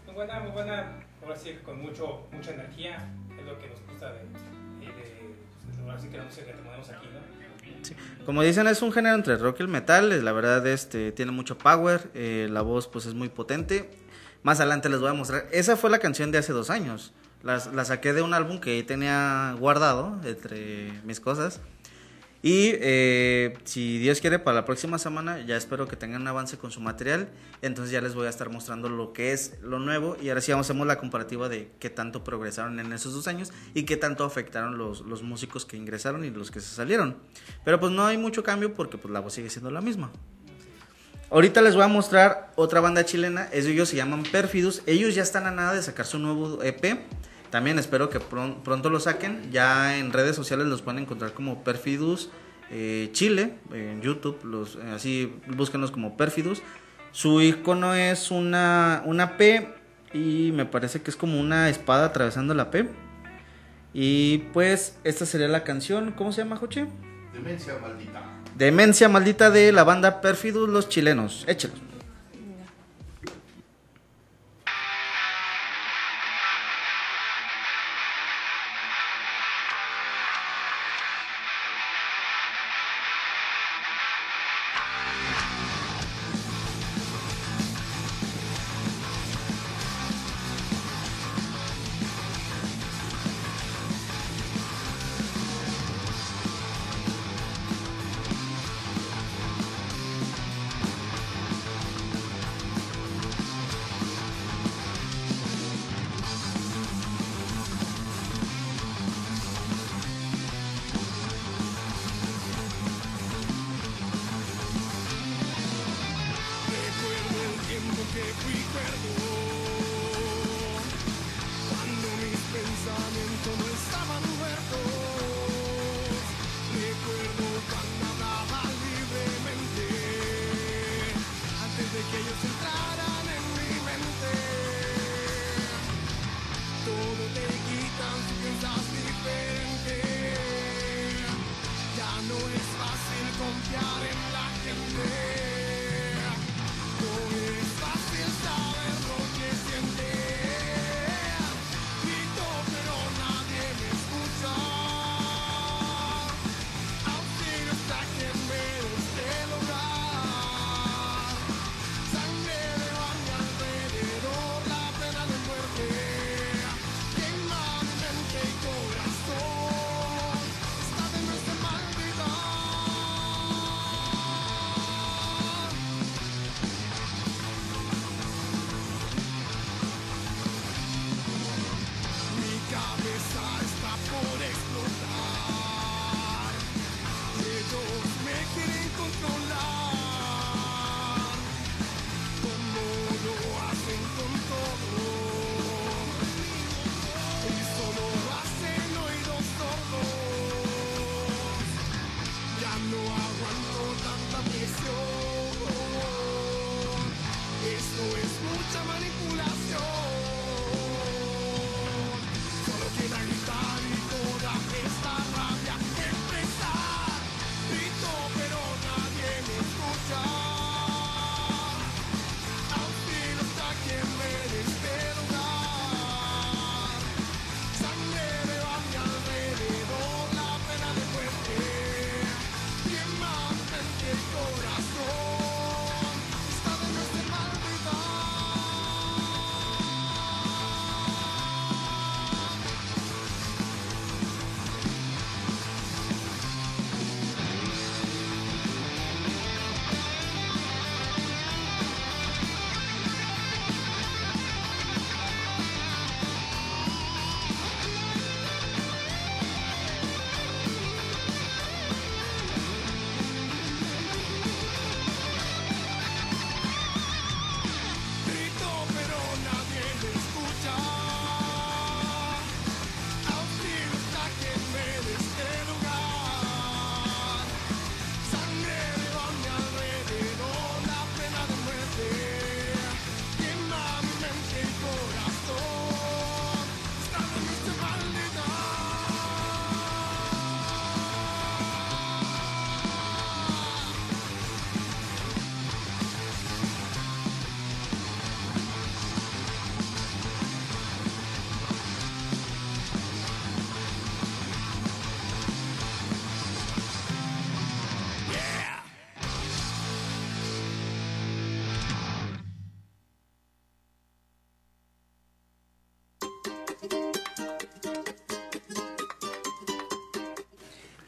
[0.07, 0.93] Muy buena, muy buena.
[1.23, 3.07] Ahora sí, con mucho, mucha energía.
[3.39, 5.35] Es lo que nos gusta de, de, de,
[5.67, 8.25] pues, ahora sí que la música que tenemos aquí, ¿no?
[8.25, 10.25] Como dicen, es un género entre rock y el metal.
[10.25, 12.11] La verdad, este tiene mucho power.
[12.15, 13.91] eh, la voz, pues, es muy potente.
[14.43, 15.49] Más adelante les voy a mostrar.
[15.53, 17.13] Esa fue la canción de hace dos años.
[17.43, 21.61] Las- la saqué de un álbum que tenía guardado entre mis cosas.
[22.41, 26.57] Y eh, si Dios quiere, para la próxima semana ya espero que tengan un avance
[26.57, 27.29] con su material.
[27.63, 30.17] Entonces ya les voy a estar mostrando lo que es lo nuevo.
[30.23, 33.27] Y ahora sí vamos a hacer la comparativa de qué tanto progresaron en esos dos
[33.27, 37.17] años y qué tanto afectaron los, los músicos que ingresaron y los que se salieron.
[37.65, 40.13] Pero pues no hay mucho cambio porque pues la voz sigue siendo la misma.
[41.31, 43.49] Ahorita les voy a mostrar otra banda chilena.
[43.53, 44.83] Ellos se llaman Perfidus.
[44.87, 47.01] Ellos ya están a nada de sacar su nuevo EP.
[47.51, 49.51] También espero que pron- pronto lo saquen.
[49.51, 52.31] Ya en redes sociales los pueden encontrar como Perfidus
[52.71, 53.55] eh, Chile.
[53.73, 54.39] En YouTube.
[54.45, 56.63] Los, eh, así búsquenlos como Perfidus.
[57.13, 59.75] Su icono es una, una P.
[60.13, 62.89] Y me parece que es como una espada atravesando la P.
[63.95, 66.13] Y pues esta sería la canción.
[66.13, 66.87] ¿Cómo se llama, Joche?
[67.33, 68.23] Demencia maldita.
[68.57, 71.45] Demencia maldita de la banda Perfidus los chilenos.
[71.47, 71.75] Échalo.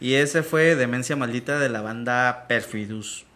[0.01, 3.27] Y ese fue Demencia Maldita de la banda Perfidus.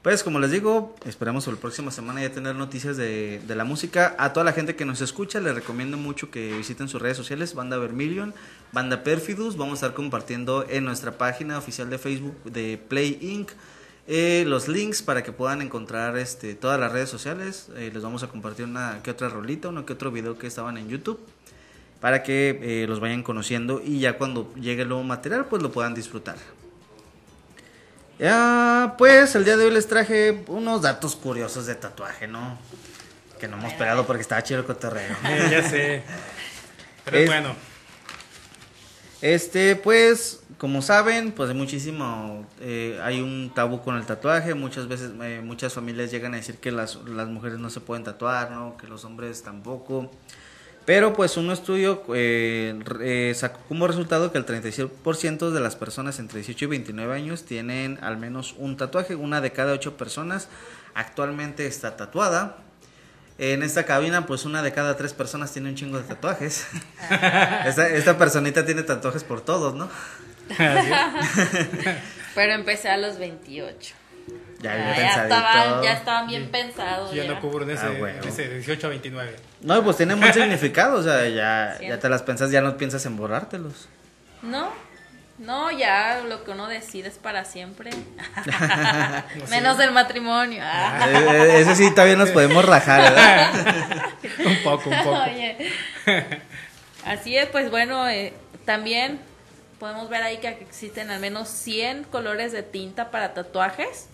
[0.00, 4.14] Pues como les digo, esperamos la próxima semana ya tener noticias de, de la música.
[4.18, 7.54] A toda la gente que nos escucha, les recomiendo mucho que visiten sus redes sociales,
[7.54, 8.32] Banda Vermilion,
[8.70, 9.56] Banda Perfidus.
[9.56, 13.50] Vamos a estar compartiendo en nuestra página oficial de Facebook de Play Inc.
[14.06, 17.70] eh, los links para que puedan encontrar este, todas las redes sociales.
[17.74, 20.76] Eh, les vamos a compartir una que otra rolita, uno que otro video que estaban
[20.76, 21.18] en YouTube
[22.04, 25.72] para que eh, los vayan conociendo y ya cuando llegue el nuevo material pues lo
[25.72, 26.36] puedan disfrutar.
[28.18, 32.58] Ya, pues el día de hoy les traje unos datos curiosos de tatuaje, ¿no?
[33.40, 35.16] Que no hemos pegado porque estaba chido el cotorreo.
[35.50, 36.02] Ya sé.
[37.06, 37.54] Pero Es- bueno.
[39.22, 44.52] Este, pues, como saben, pues hay muchísimo, eh, hay un tabú con el tatuaje.
[44.52, 48.04] Muchas veces, eh, muchas familias llegan a decir que las, las mujeres no se pueden
[48.04, 48.76] tatuar, ¿no?
[48.76, 50.10] Que los hombres tampoco.
[50.84, 56.18] Pero pues un estudio eh, eh, sacó como resultado que el 36% de las personas
[56.18, 59.14] entre 18 y 29 años tienen al menos un tatuaje.
[59.14, 60.48] Una de cada ocho personas
[60.94, 62.58] actualmente está tatuada.
[63.38, 66.66] En esta cabina, pues una de cada tres personas tiene un chingo de tatuajes.
[67.66, 69.88] esta, esta personita tiene tatuajes por todos, ¿no?
[72.34, 74.03] Pero empecé a los 28.
[74.64, 77.12] Ya ya, estaban, ya estaban bien pensados.
[77.12, 77.32] Ya ya.
[77.34, 78.22] no cubro en ese, Ah, bueno.
[78.22, 79.36] en ese 18 a 29.
[79.60, 83.04] No, pues tiene mucho significado, o sea, ya, ya te las pensas, ya no piensas
[83.04, 83.88] en borrártelos.
[84.42, 84.70] No,
[85.38, 87.90] no, ya lo que uno decide es para siempre.
[89.50, 90.62] Menos el matrimonio.
[90.64, 91.06] Ah.
[91.10, 94.04] Eh, ese sí, todavía nos podemos rajar, ¿verdad?
[94.46, 95.22] un poco, un poco.
[95.24, 95.70] Oye.
[97.04, 98.32] Así es, pues bueno, eh,
[98.64, 99.20] también
[99.78, 104.08] podemos ver ahí que existen al menos 100 colores de tinta para tatuajes.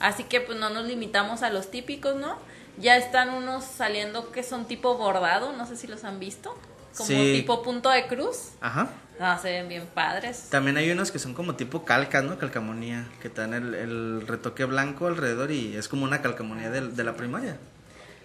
[0.00, 2.36] Así que pues no nos limitamos a los típicos, ¿no?
[2.78, 6.56] Ya están unos saliendo que son tipo bordado, no sé si los han visto.
[6.96, 7.32] Como Sí.
[7.40, 8.50] tipo punto de cruz.
[8.60, 8.88] Ajá.
[9.20, 10.48] Ah, se ven bien padres.
[10.50, 12.38] También hay unos que son como tipo calcas, ¿no?
[12.38, 16.96] Calcamonía, que te dan el, el retoque blanco alrededor y es como una calcamonía del-
[16.96, 17.56] de, la primaria.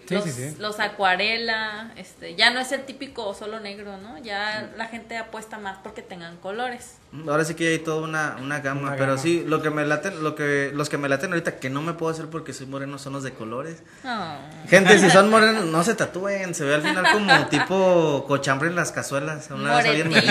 [0.08, 0.56] Sí, los, sí, sí.
[0.58, 4.16] los acuarela, este, ya no es el típico solo negro, ¿no?
[4.18, 6.96] Ya la gente apuesta más porque tengan colores.
[7.26, 9.18] Ahora sí que hay toda una, una gama, Una pero gama.
[9.22, 11.92] sí, lo que me laten, lo que, los que me laten ahorita que no me
[11.94, 13.82] puedo hacer porque soy moreno son los de colores.
[14.04, 14.38] Ah.
[14.68, 18.76] Gente, si son morenos, no se tatúen, se ve al final como tipo cochambre en
[18.76, 19.50] las cazuelas.
[19.50, 20.22] Una vez alguien me.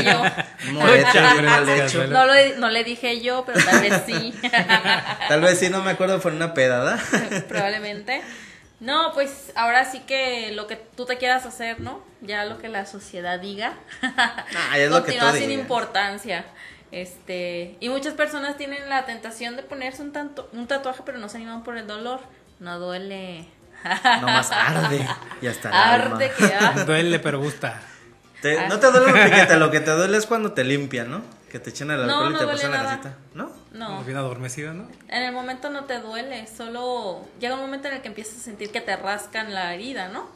[2.09, 4.33] No, lo, no le dije yo, pero tal vez sí.
[5.27, 6.99] Tal vez sí, no me acuerdo, fue una pedada.
[7.47, 8.21] Probablemente.
[8.79, 12.03] No, pues ahora sí que lo que tú te quieras hacer, ¿no?
[12.21, 13.73] Ya lo que la sociedad diga.
[14.17, 15.61] Ah, es lo que tú sin digas.
[15.61, 16.45] importancia.
[16.91, 21.27] Este, y muchas personas tienen la tentación de ponerse un, tanto, un tatuaje, pero no
[21.27, 22.21] se animan por el dolor.
[22.59, 23.47] No duele.
[24.21, 25.07] Nomás arde
[25.41, 25.69] y hasta.
[25.93, 26.73] Arde que ah.
[26.85, 27.81] Duele, pero gusta.
[28.41, 31.21] Te- no te duele lo piquete, lo que te duele es cuando te limpian, ¿no?
[31.51, 33.17] Que te echan el No, alcohol no y te pasan la casita.
[33.33, 33.46] ¿No?
[33.77, 34.87] No, Bien adormecido, ¿no?
[35.07, 38.41] en el momento no te duele, solo llega un momento en el que empiezas a
[38.41, 40.27] sentir que te rascan la herida, ¿no?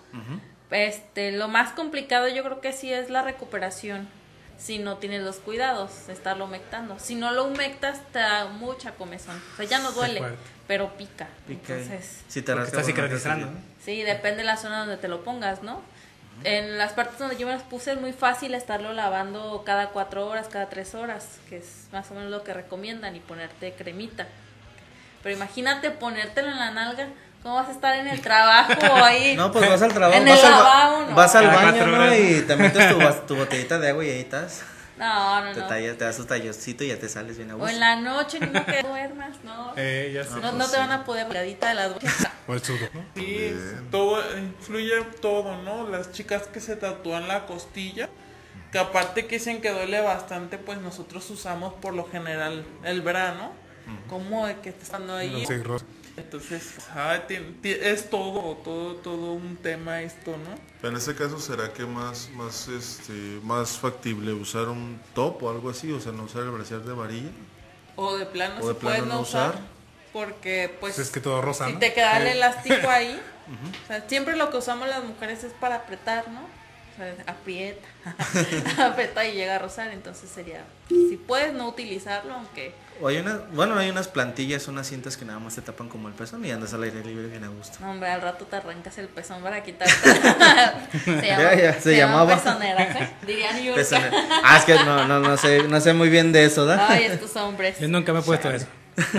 [0.69, 4.07] Este, lo más complicado yo creo que sí es la recuperación.
[4.57, 6.99] Si no tienes los cuidados, estarlo humectando.
[6.99, 9.41] Si no lo humectas, te da mucha comezón.
[9.53, 10.21] O sea, ya no duele,
[10.67, 11.27] pero pica.
[11.47, 13.49] Pica Entonces, si te rasca, está cicatrizando,
[13.83, 15.81] sí, depende de la zona donde te lo pongas, ¿no?
[16.43, 20.27] En las partes donde yo me los puse es muy fácil estarlo lavando cada cuatro
[20.27, 24.27] horas, cada tres horas, que es más o menos lo que recomiendan, y ponerte cremita.
[25.23, 27.07] Pero imagínate ponértelo en la nalga,
[27.43, 28.73] ¿cómo vas a estar en el trabajo
[29.03, 29.35] ahí?
[29.35, 31.15] No, pues vas al trabajo, En el vas, al, ba- lavabo, no.
[31.15, 32.15] vas al Cada baño.
[32.15, 34.63] Y te metes tu, tu botellita de agua y ahí estás.
[35.01, 35.67] No, no, Te, no.
[35.67, 37.73] tallas- te das tu talloncito y ya te sales bien a O gusto.
[37.73, 39.73] en la noche, ni modo que duermas, ¿no?
[39.75, 40.39] Eh, ya sé.
[40.39, 41.27] No, no te van a poder
[41.69, 41.89] de las
[42.47, 43.03] O el sudo, ¿no?
[43.15, 43.51] Sí,
[43.89, 45.87] todo influye todo, ¿no?
[45.89, 48.09] Las chicas que se tatúan la costilla,
[48.71, 53.53] que aparte que dicen que duele bastante, pues nosotros usamos por lo general el verano,
[54.07, 55.45] como de que estando ahí.
[55.47, 55.85] Sí, rosa.
[56.21, 57.19] Entonces, ah,
[57.63, 60.87] es todo, todo, todo un tema esto, ¿no?
[60.87, 63.13] En este caso, ¿será que más, más, este,
[63.43, 65.91] más factible usar un top o algo así?
[65.91, 67.29] O sea, no usar el brasier de varilla.
[67.95, 69.61] O de plano O de se plano puede no usar, usar.
[70.13, 71.79] porque pues Pues es que todo rosa, si ¿no?
[71.79, 73.19] te queda el elástico ahí,
[73.83, 76.41] o sea, siempre lo que usamos las mujeres es para apretar, ¿no?
[76.41, 77.87] O sea, aprieta,
[78.87, 83.39] aprieta y llega a rozar, entonces sería, si puedes no utilizarlo, aunque O hay una,
[83.53, 86.51] bueno, hay unas plantillas, unas cintas que nada más te tapan como el pezón y
[86.51, 87.77] andas al aire libre bien a gusto.
[87.81, 89.93] No, hombre, al rato te arrancas el pezón para quitarte.
[91.03, 92.35] se, Ya, ya, se llaman llamaba.
[92.37, 93.09] pezoneras, ¿eh?
[93.25, 94.11] Dirían Yurka.
[94.43, 96.87] Ah, es que no, no, no sé, no sé muy bien de eso, ¿da?
[96.89, 97.79] Ay, estos hombres.
[97.79, 98.67] Yo nunca me he puesto eso.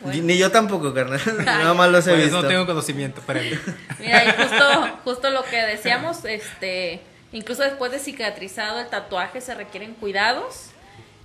[0.00, 0.22] Bueno.
[0.22, 1.20] Ni yo tampoco, carnal.
[1.44, 2.40] Nada más los he Pues visto.
[2.40, 3.58] no tengo conocimiento previo.
[3.98, 7.00] Mira, y justo, justo lo que decíamos, este,
[7.32, 10.70] incluso después de cicatrizado el tatuaje se requieren cuidados.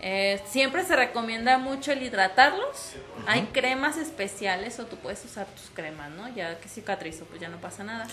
[0.05, 2.91] Eh, siempre se recomienda mucho el hidratarlos.
[3.25, 6.27] Hay cremas especiales o tú puedes usar tus cremas, ¿no?
[6.35, 8.05] Ya que cicatrizó, pues ya no pasa nada.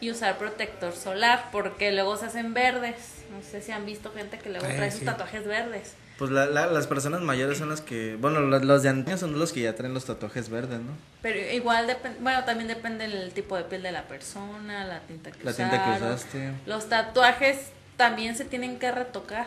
[0.00, 2.96] Y usar protector solar porque luego se hacen verdes.
[3.30, 5.94] No sé si han visto gente que luego Eh, trae sus tatuajes verdes.
[6.18, 9.38] Pues la- la- las personas mayores son las que, bueno, los, los de antaño son
[9.38, 10.92] los que ya traen los tatuajes verdes, ¿no?
[11.22, 15.44] Pero igual, bueno, también depende del tipo de piel de la persona, la tinta que
[15.44, 16.52] La tinta que usaste.
[16.66, 19.46] Los tatuajes también se tienen que retocar.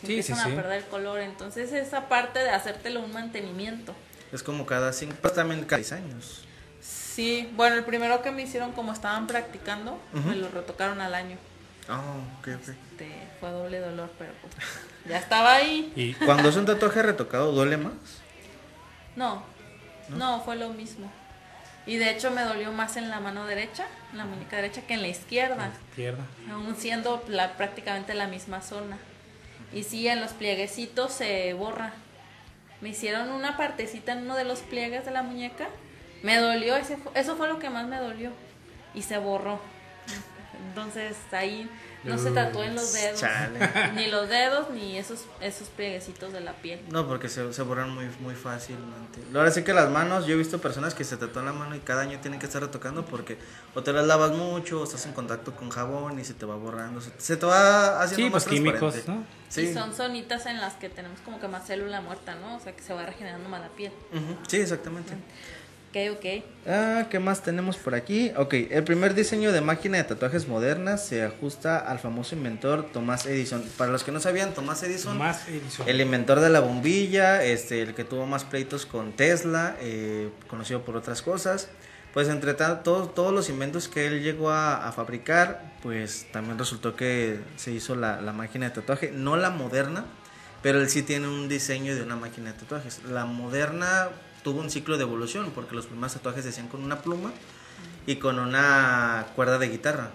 [0.00, 0.52] Si Sí, sí, empiezan sí.
[0.52, 1.20] a perder el color.
[1.20, 3.94] Entonces, esa parte de hacértelo un mantenimiento.
[4.32, 6.44] Es como cada cinco, pues también cada seis años.
[6.80, 11.36] Sí, bueno, el primero que me hicieron, como estaban practicando, me lo retocaron al año.
[11.88, 12.00] Ah,
[12.38, 12.68] ok, ok.
[12.68, 13.10] Este,
[13.40, 14.54] fue doble dolor, pero pues,
[15.08, 15.92] ya estaba ahí.
[15.96, 17.92] Y Cuando es un tatuaje retocado, ¿duele más?
[19.16, 19.42] No,
[20.08, 21.10] no, fue lo mismo.
[21.86, 24.94] Y de hecho me dolió más en la mano derecha, en la muñeca derecha, que
[24.94, 25.72] en la izquierda.
[25.90, 26.22] izquierda.
[26.50, 28.98] aún siendo la, prácticamente la misma zona.
[29.72, 31.92] Y sí, en los plieguecitos se borra.
[32.80, 35.68] Me hicieron una partecita en uno de los pliegues de la muñeca.
[36.22, 38.30] Me dolió, ese eso fue lo que más me dolió.
[38.94, 39.60] Y se borró.
[40.68, 41.68] Entonces ahí
[42.04, 43.20] no se tatuó en los dedos.
[43.20, 43.58] Chale.
[43.94, 46.80] Ni los dedos, ni esos, esos plieguecitos de la piel.
[46.90, 49.20] No, porque se, se borran muy, muy fácilmente.
[49.34, 51.80] Ahora sí que las manos, yo he visto personas que se tatúan la mano y
[51.80, 53.38] cada año tienen que estar retocando porque
[53.74, 56.56] o te las lavas mucho, o estás en contacto con jabón y se te va
[56.56, 59.08] borrando, se, se te va haciendo Sí, más pues químicos.
[59.08, 59.24] ¿no?
[59.48, 62.56] Sí, Y son zonitas en las que tenemos como que más célula muerta, ¿no?
[62.56, 63.92] O sea que se va regenerando más la piel.
[64.12, 65.14] Ujú, sí, exactamente.
[65.90, 66.44] Ok, ok.
[66.68, 68.30] Ah, ¿qué más tenemos por aquí?
[68.36, 73.26] Ok, el primer diseño de máquina de tatuajes modernas se ajusta al famoso inventor Thomas
[73.26, 73.64] Edison.
[73.76, 75.88] Para los que no sabían, Thomas Edison, edición.
[75.88, 80.84] el inventor de la bombilla, este, el que tuvo más pleitos con Tesla, eh, conocido
[80.84, 81.68] por otras cosas.
[82.14, 86.94] Pues entre todos, todos los inventos que él llegó a, a fabricar, pues también resultó
[86.94, 90.04] que se hizo la, la máquina de tatuaje, no la moderna,
[90.62, 93.02] pero él sí tiene un diseño de una máquina de tatuajes.
[93.04, 94.08] La moderna
[94.42, 97.30] tuvo un ciclo de evolución, porque los primeros tatuajes se hacían con una pluma
[98.06, 100.10] y con una cuerda de guitarra.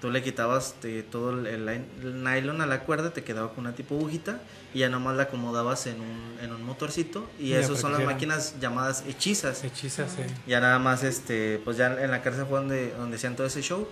[0.00, 3.74] Tú le quitabas eh, todo el, el- nylon a la cuerda, te quedaba con una
[3.74, 4.40] tipo agujita
[4.74, 8.00] y ya nomás la acomodabas en un, en un motorcito y Ya, esas son las
[8.04, 9.64] máquinas llamadas hechizas.
[9.64, 10.26] Hechizas, eh.
[10.46, 13.62] Ya nada más, este, pues ya en la cárcel fue donde, donde hacían todo ese
[13.62, 13.88] show.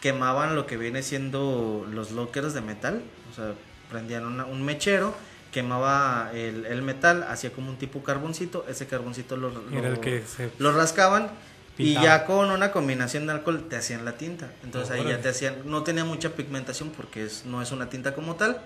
[0.00, 3.02] Quemaban lo que viene siendo los lockers de metal.
[3.30, 3.54] O sea,
[3.90, 5.14] prendían una- un mechero,
[5.54, 8.66] quemaba el, el metal, hacía como un tipo carboncito.
[8.68, 11.30] Ese carboncito lo, lo- Era el que se lo rascaban.
[11.78, 12.04] Y Pintaba.
[12.06, 14.52] ya con una combinación de alcohol te hacían la tinta.
[14.64, 15.22] Entonces ahí ya Órale.
[15.22, 18.60] te hacían, no tenía mucha pigmentación porque es, no es una tinta como tal,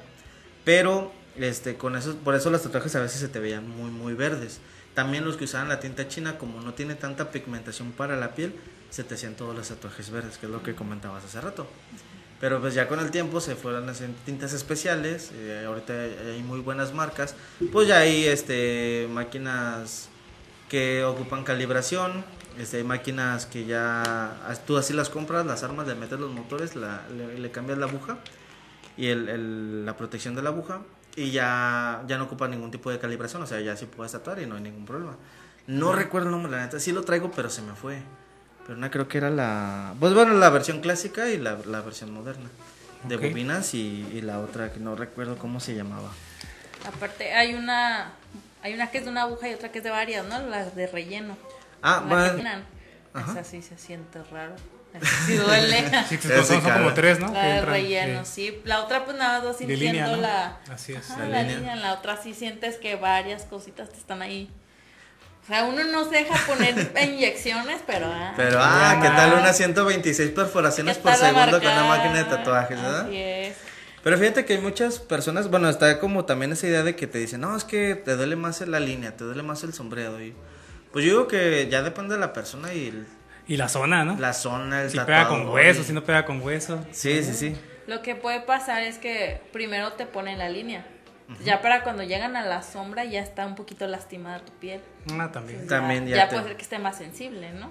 [0.65, 4.15] pero este con eso, por eso los tatuajes a veces se te veían muy muy
[4.15, 4.61] verdes.
[4.95, 8.55] También los que usaban la tinta china, como no tiene tanta pigmentación para la piel,
[8.91, 11.67] se te hacían todos los tatuajes verdes, que es lo que comentabas hace rato.
[12.41, 16.61] Pero pues ya con el tiempo se fueron haciendo tintas especiales, eh, ahorita hay muy
[16.61, 17.35] buenas marcas,
[17.73, 20.09] pues ya hay este máquinas
[20.69, 22.25] que ocupan calibración,
[22.59, 24.03] este, hay máquinas que ya
[24.49, 27.79] as- tú así las compras, las armas, le metes los motores, la- le, le cambias
[27.79, 28.19] la aguja
[28.97, 30.83] y el, el- la protección de la aguja
[31.17, 34.41] y ya, ya no ocupa ningún tipo de calibración, o sea, ya sí puedes tatuar
[34.41, 35.17] y no hay ningún problema.
[35.67, 37.99] No recuerdo el nombre, la neta, sí lo traigo, pero se me fue.
[38.69, 39.95] Pero no creo que era la...
[39.99, 42.51] Pues bueno, la versión clásica y la, la versión moderna.
[43.05, 46.11] De bobinas y, y la otra que no recuerdo cómo se llamaba.
[46.87, 48.13] Aparte, hay una,
[48.63, 50.39] hay una que es de una aguja y otra que es de varias, ¿no?
[50.41, 51.35] Las de relleno.
[51.83, 52.05] Ah.
[53.15, 53.33] Ajá.
[53.33, 54.55] Esa sí se siente raro.
[55.27, 55.85] Sí duele.
[56.09, 57.33] Sí, son, como tres, ¿no?
[57.33, 58.49] La Que de entran, relleno, sí.
[58.51, 58.61] sí.
[58.65, 60.17] La otra, pues nada, vas De sintiendo línea, ¿no?
[60.21, 60.59] la.
[60.71, 61.11] Así es.
[61.11, 61.57] Ajá, La la, línea.
[61.57, 61.73] línea.
[61.75, 64.51] En la otra sí sientes que varias cositas te están ahí.
[65.49, 68.07] O sea, uno no se deja poner inyecciones, pero.
[68.13, 72.25] ah, Pero, ah, ¿qué tal unas 126 perforaciones ¿qué por segundo con una máquina de
[72.25, 73.07] tatuajes, ¿verdad?
[73.07, 73.57] Así es.
[74.05, 77.19] Pero fíjate que hay muchas personas, bueno, está como también esa idea de que te
[77.19, 80.23] dicen, no, es que te duele más la línea, te duele más el sombreado.
[80.23, 80.35] Y,
[80.93, 83.07] pues yo digo que ya depende de la persona y el-
[83.47, 84.17] Y la zona, ¿no?
[84.19, 86.85] la zona, el si pega con hueso, y- si no pega con hueso.
[86.93, 87.57] Sí, sí, sí.
[87.87, 90.87] Lo que puede pasar es que primero te ponen la línea.
[91.45, 94.81] Ya para cuando llegan a la sombra ya está un poquito lastimada tu piel.
[95.19, 95.63] Ah, también.
[95.63, 97.71] Ya- También ya ya, te- puede ser que esté más sensible, ¿no?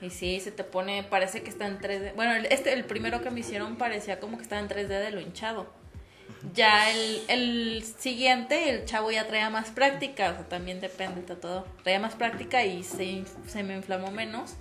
[0.00, 2.12] Y sí, se te pone, parece que está en 3D.
[2.14, 5.10] Bueno, el- este, el primero que me hicieron parecía como que estaba en 3D de
[5.10, 5.72] lo hinchado.
[6.54, 11.34] Ya el, el siguiente, el chavo ya traía más práctica, o sea, también depende de
[11.36, 11.66] todo.
[11.82, 14.54] Traía más práctica y se, se me inflamó menos.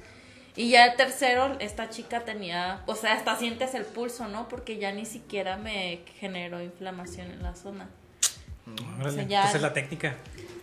[0.58, 4.50] Y ya el tercero, esta chica tenía, o sea, hasta sientes el pulso, ¿no?
[4.50, 7.88] Porque ya ni siquiera me generó inflamación en la zona.
[8.98, 10.16] Órale, O sea, ya- Esa es la técnica.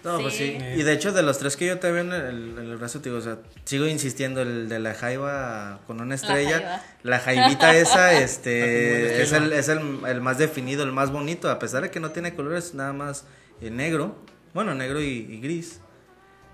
[0.02, 0.58] No, pues sí.
[0.76, 3.00] Y de hecho, de los tres que yo te veo en el, en el brazo,
[3.00, 6.82] te digo, o sea, sigo insistiendo, el de la jaiba con una estrella, jaiba.
[7.04, 11.58] la jaivita esa, este, es, el, es el, el más definido, el más bonito, a
[11.58, 13.24] pesar de que no tiene colores, nada más
[13.62, 14.16] eh, negro,
[14.52, 15.80] bueno, negro y, y gris.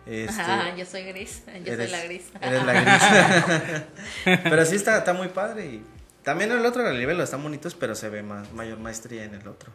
[0.06, 1.42] Este, Ajá, yo soy gris.
[1.64, 2.22] Yo eres- soy la gris.
[2.40, 3.82] Eres la gris.
[4.44, 5.82] pero sí está, está muy padre y
[6.22, 9.70] también el otro relieve están bonitos, pero se ve más, mayor maestría en el otro.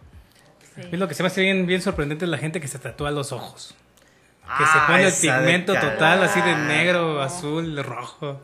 [0.76, 0.82] Sí.
[0.91, 3.11] Y lo que se me hace bien, bien sorprendente es la gente que se tatúa
[3.11, 3.76] los ojos.
[4.41, 8.41] Que se Ah, pone el pigmento total, así de negro, azul, rojo.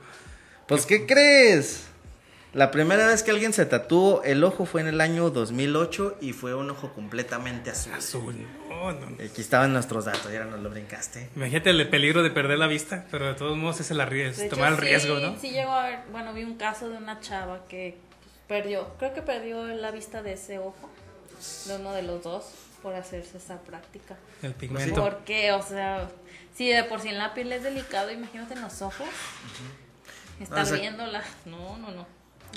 [0.68, 1.88] Pues, ¿qué crees?
[2.54, 6.34] La primera vez que alguien se tatuó el ojo fue en el año 2008 y
[6.34, 7.94] fue un ojo completamente azul.
[7.94, 8.48] Azul.
[8.72, 9.16] No, no, no.
[9.24, 11.30] Aquí estaban nuestros datos, ya nos lo brincaste.
[11.36, 14.46] Imagínate el peligro de perder la vista, pero de todos modos es el arries- De
[14.48, 15.38] hecho, tomar el sí, riesgo, ¿no?
[15.40, 17.98] Sí, llegó a ver, bueno, vi un caso de una chava que
[18.48, 20.90] pues, perdió, creo que perdió la vista de ese ojo,
[21.68, 22.46] de uno de los dos,
[22.82, 24.16] por hacerse esa práctica.
[24.42, 25.02] El pigmento.
[25.04, 26.08] Porque, o sea,
[26.56, 29.08] si de por sí en la piel es delicado, imagínate en los ojos.
[30.40, 31.24] Estar O sea- viéndola.
[31.46, 32.08] No, no, no.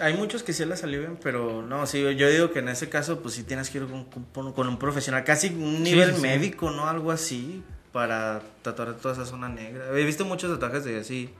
[0.00, 3.20] Hay muchos que sí les alivian, pero no, sí, yo digo que en ese caso,
[3.20, 6.22] pues sí tienes que ir con, con- con un profesional, casi un nivel sí, sí.
[6.22, 6.88] médico, ¿no?
[6.88, 9.86] Algo así, para tatuar toda esa zona negra.
[9.96, 11.30] He visto muchos tatuajes de así,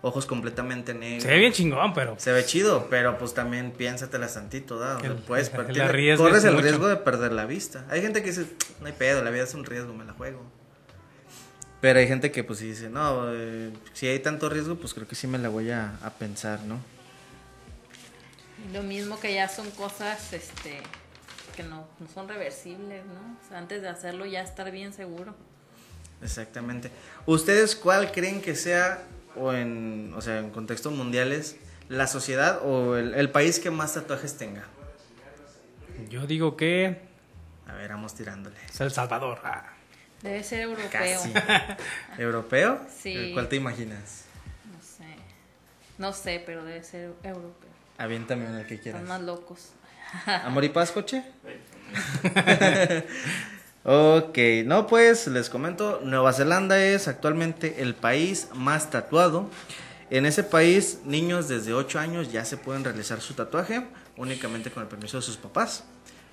[0.00, 1.24] ojos completamente negros.
[1.24, 4.96] Se ve bien chingón, pero Se ve chido, pero pues también piénsatela tantito, ¿da?
[4.96, 6.62] O sea, El- puedes el arriesgo corres es el mucho.
[6.66, 7.84] riesgo de perder la vista.
[7.90, 8.46] Hay gente que dice,
[8.80, 10.40] no hay pedo, la vida es un riesgo, me la juego.
[11.80, 15.06] Pero hay gente que pues sí dice, no, eh, si hay tanto riesgo, pues creo
[15.08, 16.78] que sí me la voy a, a pensar, ¿no?
[18.72, 20.80] Lo mismo que ya son cosas, este,
[21.54, 23.36] que no, no son reversibles, ¿no?
[23.44, 25.34] O sea, antes de hacerlo ya estar bien seguro.
[26.22, 26.90] Exactamente.
[27.26, 29.02] ¿Ustedes cuál creen que sea,
[29.36, 31.56] o en, o sea, en contextos mundiales,
[31.88, 34.64] la sociedad o el, el país que más tatuajes tenga?
[36.08, 36.98] yo digo que
[37.66, 38.56] A ver, vamos tirándole.
[38.68, 39.40] es El Salvador.
[39.44, 39.70] Ah.
[40.22, 40.90] Debe ser europeo.
[40.90, 41.32] Casi.
[42.18, 42.80] ¿Europeo?
[42.98, 43.30] Sí.
[43.34, 44.24] ¿Cuál te imaginas?
[44.72, 45.16] No sé.
[45.98, 47.73] No sé, pero debe ser europeo.
[47.98, 49.02] Aviéntame en el que quieras.
[49.02, 49.70] Más locos.
[50.26, 51.22] ¿Amor y paz, coche?
[53.84, 59.48] ok, no pues les comento, Nueva Zelanda es actualmente el país más tatuado.
[60.10, 63.86] En ese país, niños desde 8 años ya se pueden realizar su tatuaje,
[64.16, 65.84] únicamente con el permiso de sus papás.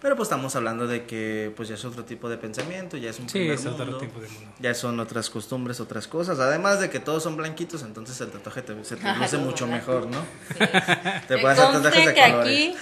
[0.01, 3.19] Pero pues estamos hablando de que pues ya es otro tipo de pensamiento, ya es
[3.19, 4.51] un Sí, primer es otro tipo de mundo.
[4.59, 6.39] Ya son otras costumbres, otras cosas.
[6.39, 10.07] Además de que todos son blanquitos, entonces el tatuaje te, se te luce mucho mejor,
[10.07, 10.21] ¿no?
[10.49, 10.55] Sí.
[10.57, 12.47] Te Que pueden hacer tatuajes de que colores.
[12.47, 12.75] aquí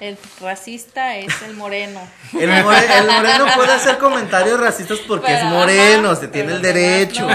[0.00, 2.00] el racista es el moreno.
[2.40, 6.54] El, more- el moreno puede hacer comentarios racistas porque Pero, es moreno, ajá, se tiene
[6.54, 7.28] el demás derecho.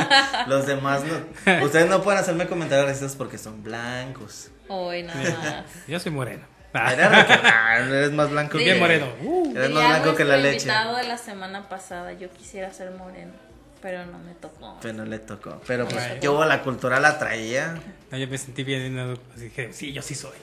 [0.46, 1.64] Los demás no.
[1.64, 4.48] Ustedes no pueden hacerme comentarios racistas porque son blancos.
[4.68, 5.64] Hoy nada más.
[5.88, 6.44] Yo soy moreno.
[6.74, 6.92] Ah.
[6.92, 8.64] Eres, ah, eres más blanco Sí.
[8.64, 9.06] que Bien moreno.
[9.22, 9.56] Uh.
[9.56, 10.56] Eres más blanco que la leche.
[10.66, 13.32] invitado de la semana pasada, yo quisiera ser moreno,
[13.80, 14.76] pero no me tocó.
[14.82, 15.60] Pero no le tocó.
[15.66, 16.20] Pero pues Bueno.
[16.20, 17.78] yo la cultura la traía.
[18.10, 18.94] No, yo me sentí bien.
[18.94, 19.14] ¿no?
[19.34, 20.36] Así dije, sí, yo sí soy.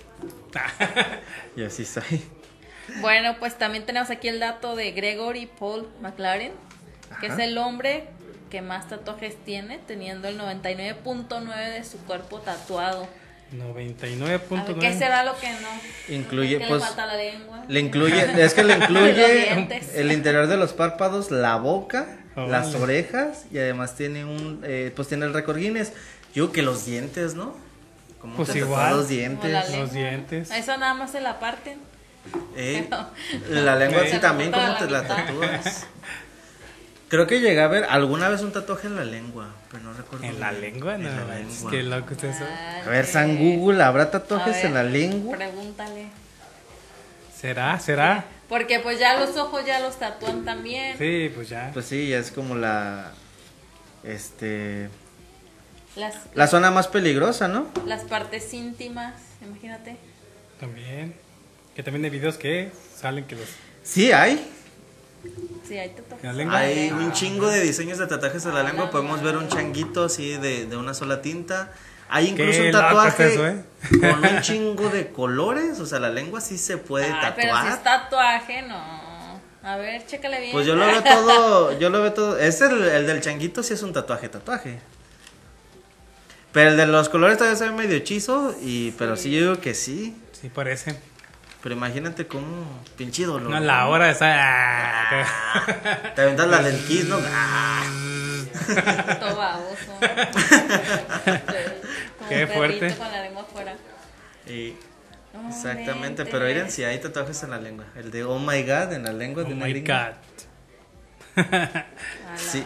[1.56, 2.24] Yo sí soy.
[3.02, 6.54] Bueno, pues también tenemos aquí el dato de Gregory Paul McLaren,
[7.20, 7.36] que Ajá.
[7.36, 8.08] es el hombre
[8.50, 13.08] que más tatuajes tiene, teniendo el 99.9 de su cuerpo tatuado.
[13.54, 14.98] A ver, ¿qué 99.9.
[14.98, 16.16] será lo que no?
[16.16, 17.64] Incluye, ¿Qué pues, le falta la lengua?
[17.68, 22.74] Le incluye, es que le incluye el interior de los párpados, la boca, Oh, las
[22.74, 22.84] vale.
[22.84, 25.94] orejas y además tiene un, eh, pues tiene el récord Guinness.
[26.34, 27.56] Yo que los dientes, ¿no?
[28.20, 28.98] ¿Cómo Pues igual.
[28.98, 29.70] los dientes?
[29.78, 30.52] Los dientes.
[30.52, 31.80] Eso nada más se la parten.
[32.58, 32.90] Eh,
[33.52, 35.86] La lengua sí también, ¿cómo te la la tatúas?
[37.08, 40.26] Creo que llegué a ver alguna vez un tatuaje en la lengua, pero no recuerdo.
[40.26, 40.62] ¿En la bien.
[40.74, 40.98] lengua?
[40.98, 41.72] No, En la manches, lengua.
[41.72, 42.44] qué loco es eso.
[42.86, 45.38] A ver, San Google, ¿habrá tatuajes ver, en la lengua?
[45.38, 46.08] Pregúntale.
[47.40, 47.80] ¿Será?
[47.80, 48.26] ¿Será?
[48.50, 50.98] Porque pues ya los ojos ya los tatúan también.
[50.98, 51.70] Sí, pues ya.
[51.74, 53.12] Pues sí, ya es como la.
[54.04, 54.90] Este.
[55.96, 57.68] Las, La zona más peligrosa, ¿no?
[57.86, 59.14] las partes íntimas,
[59.46, 59.96] imagínate.
[60.60, 61.16] También.
[61.76, 63.48] Que también hay videos que salen que los.
[63.84, 64.46] Sí, hay.
[65.68, 66.48] Sí, hay tatuajes.
[66.52, 66.96] Hay Ah.
[66.96, 68.90] un chingo de diseños de tatuajes en la lengua.
[68.92, 71.72] Podemos ver un changuito así de, de una sola tinta.
[72.08, 73.64] Hay incluso Qué un tatuaje eso, ¿eh?
[74.00, 75.80] con un chingo de colores.
[75.80, 77.74] O sea, la lengua sí se puede Ay, pero si tatuar.
[77.78, 79.06] es tatuaje, no.
[79.64, 80.52] A ver, chécale bien.
[80.52, 82.38] Pues yo lo veo todo, yo lo veo todo.
[82.38, 84.80] Es el, el del changuito sí es un tatuaje, tatuaje.
[86.52, 89.60] Pero el de los colores todavía se ve medio hechizo, y, pero sí yo digo
[89.62, 90.16] que sí.
[90.40, 90.96] Sí, parece.
[91.66, 93.50] Pero imagínate cómo, pinche dolor.
[93.50, 95.10] No, la hora está.
[95.10, 97.18] ah, Te aventas la del kiss, ¿no?
[97.26, 97.84] Ah.
[99.20, 99.98] Todo baboso.
[102.20, 102.80] Como Qué un fuerte.
[102.80, 103.74] perrito con la lengua afuera.
[104.48, 104.76] Y-
[105.50, 107.86] exactamente, pero miren si hay tatuajes en la lengua.
[107.96, 110.14] El de Oh My God en la lengua Oh de una my gringa.
[111.36, 111.46] god.
[112.38, 112.64] Sí.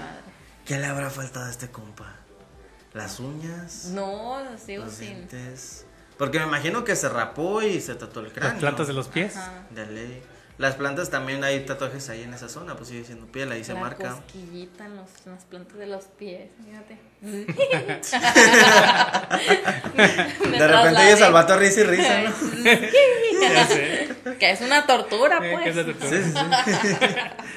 [0.65, 2.15] ¿Qué le habrá faltado a este compa?
[2.93, 3.85] ¿Las uñas?
[3.93, 5.07] No, sigo ¿Los sin.
[5.29, 5.85] dientes?
[6.19, 8.51] Porque me imagino que se rapó y se tatuó el cráneo.
[8.51, 9.37] Las plantas de los pies.
[9.37, 9.63] Ajá.
[9.69, 10.21] De ley.
[10.57, 13.73] Las plantas también hay tatuajes ahí en esa zona, pues sigue siendo piel, ahí se
[13.73, 14.15] la marca.
[14.15, 16.99] cosquillita en, los, en las plantas de los pies, fíjate.
[20.57, 22.33] De repente ella salvato risa y risa, ¿no?
[23.39, 24.09] Ya sé.
[24.37, 25.59] que es una tortura, pues.
[25.63, 26.09] ¿qué es la tortura?
[26.09, 26.97] Sí, sí, sí.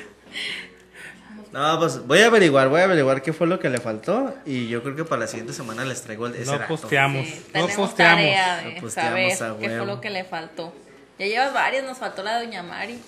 [1.52, 4.68] No, pues voy a averiguar, voy a averiguar qué fue lo que le faltó y
[4.68, 7.26] yo creo que para la siguiente semana les traigo el, ese No posteamos.
[7.26, 7.94] Sí, no posteamos.
[7.94, 10.72] tarea de No posteamos saber a qué fue lo que le faltó.
[11.18, 12.98] Ya llevas varias, nos faltó la de Doña Mari.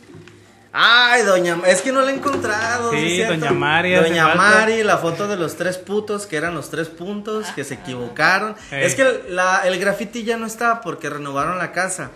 [0.76, 2.90] Ay, doña, es que no la he encontrado.
[2.90, 4.34] Sí, doña Mari Doña.
[4.34, 8.56] Mari, la foto de los tres putos, que eran los tres puntos, que se equivocaron.
[8.72, 8.84] Ey.
[8.84, 12.10] Es que la, el graffiti ya no está porque renovaron la casa.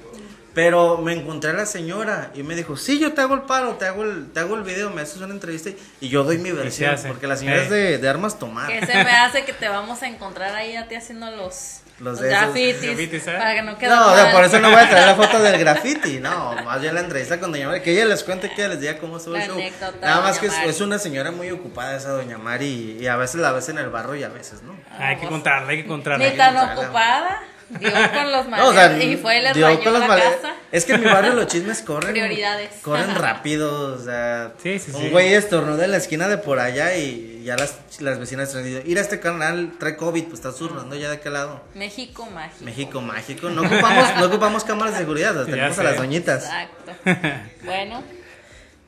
[0.58, 3.74] Pero me encontré a la señora y me dijo, sí, yo te hago el paro,
[3.76, 6.50] te hago el, te hago el video, me haces una entrevista y- yo doy mi
[6.50, 6.96] versión.
[7.06, 7.62] Porque la señora Ey.
[7.62, 8.66] es de, de armas tomar.
[8.66, 12.14] Que se me hace que te vamos a encontrar ahí a ti haciendo los, Los
[12.14, 12.82] los, de esos grafitis.
[12.82, 13.34] grafitis, ¿eh?
[13.38, 14.16] Para que no quede No, o mal.
[14.16, 17.02] sea, por eso no voy a traer la foto del graffiti, no, más bien la
[17.02, 19.46] entrevista con Doña Mari, que ella les cuente, que ella les diga cómo estuvo el
[19.46, 19.60] show.
[20.00, 23.36] Nada más que es, una señora muy ocupada esa Doña Mari y, y a veces
[23.40, 24.76] la ves en el barro y a veces no.
[24.98, 26.28] Hay que contarla, hay que contarla.
[26.28, 27.42] Ni tan ocupada.
[27.70, 30.06] Dio con los No, o sea, y fue y les dio rayó con los la
[30.16, 30.54] casa.
[30.72, 32.12] Es que en mi barrio los chismes corren.
[32.12, 32.70] Prioridades.
[32.82, 34.52] Corren rápido, o sea.
[34.62, 35.08] Sí, sí, un sí.
[35.10, 38.88] güey estornuda en la esquina de por allá y ya las, las vecinas están diciendo,
[38.90, 41.62] ir a este canal, trae COVID, pues está zurrando ya de aquel lado.
[41.74, 42.64] México mágico.
[42.64, 43.50] México mágico.
[43.50, 45.84] No ocupamos, no ocupamos cámaras de seguridad, las Ya tenemos a sé.
[45.84, 46.44] las doñitas.
[46.44, 46.92] Exacto.
[47.64, 48.02] Bueno,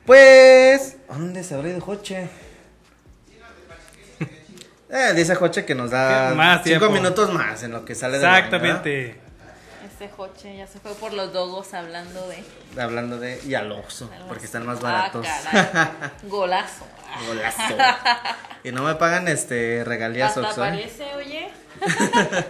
[0.07, 2.29] Pues, ¿dónde se habrá ido Joche?
[4.93, 6.91] Eh, dice Joche que nos da Más cinco tiempo.
[6.91, 8.47] minutos más en lo que sale de la bañera.
[8.47, 9.21] Exactamente.
[9.85, 12.43] este Joche ya se fue por los dogos hablando de.
[12.81, 13.41] Hablando de.
[13.47, 15.27] Y al Oxxo, porque están más Ah, baratos.
[15.27, 15.91] caray.
[16.25, 16.85] Golazo.
[17.27, 17.63] Golazo.
[18.65, 20.65] y no me pagan este regalías Hasta Oxxo.
[20.65, 20.69] ¿eh?
[20.71, 21.51] parece, oye.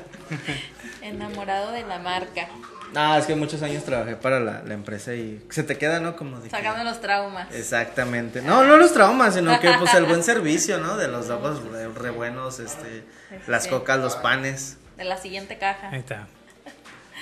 [1.03, 2.49] Enamorado de la marca.
[2.93, 6.17] No, es que muchos años trabajé para la, la empresa y se te queda, ¿no?
[6.17, 7.47] Como de que- Sacando los traumas.
[7.55, 8.43] Exactamente.
[8.43, 10.97] No, no los traumas, sino que pues el buen servicio, ¿no?
[10.97, 13.05] De los dogos re, re buenos, este,
[13.47, 13.71] las Sí.
[13.71, 14.77] cocas, los panes.
[14.97, 15.89] De la siguiente caja.
[15.91, 16.27] Ahí está.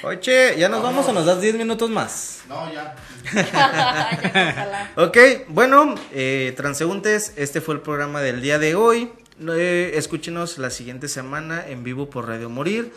[0.04, 2.42] Oye, ¿ya nos vamos o nos das 10 minutos más?
[2.48, 2.94] No, ya.
[3.34, 4.10] Ya,
[4.52, 4.90] ojalá.
[4.96, 9.12] Ok, bueno, eh, transeúntes, este fue el programa del día de hoy.
[9.48, 12.92] Eh, escúchenos la siguiente semana en vivo por Radio Morir,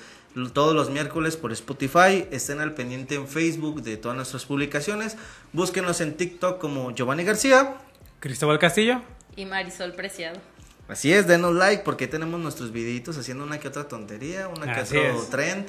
[0.53, 2.25] todos los miércoles por Spotify.
[2.32, 5.17] Estén al pendiente en Facebook de todas nuestras publicaciones.
[5.53, 7.75] Búsquenos en TikTok como Giovanni García.
[8.19, 9.01] Cristóbal Castillo.
[9.36, 10.39] Y Marisol Preciado.
[10.88, 14.82] Así es, denos like porque tenemos nuestros videitos haciendo una que otra tontería, una que
[14.82, 15.29] Así otro es.
[15.29, 15.67] trend.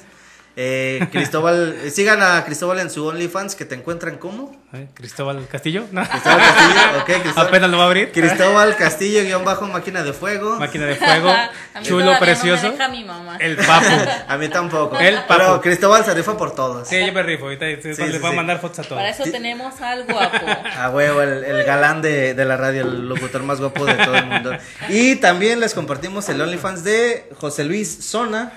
[0.54, 4.86] Eh, Cristóbal, eh, sigan a Cristóbal en su OnlyFans que te encuentran como ¿Eh?
[4.92, 5.84] Cristóbal Castillo.
[5.90, 6.06] No.
[6.06, 7.46] Cristóbal Castillo, ok, Cristóbal.
[7.46, 8.12] Apenas lo va a abrir.
[8.12, 10.58] Cristóbal Castillo, guion bajo, máquina de fuego.
[10.58, 11.30] Máquina de fuego.
[11.30, 12.64] A mí Chulo, precioso.
[12.64, 13.36] No me deja mi mamá.
[13.40, 13.86] El papo.
[14.28, 14.98] A mí tampoco.
[14.98, 15.26] El papo.
[15.28, 16.86] Pero Cristóbal se rifa por todos.
[16.86, 17.44] Sí, yo me rifo.
[17.44, 18.98] Ahorita Sí, voy a mandar fotos a todos.
[19.00, 20.36] Para eso tenemos al guapo.
[20.76, 24.14] A huevo, el, el galán de, de la radio, el locutor más guapo de todo
[24.16, 24.52] el mundo.
[24.88, 28.52] Y también les compartimos el OnlyFans de José Luis Zona.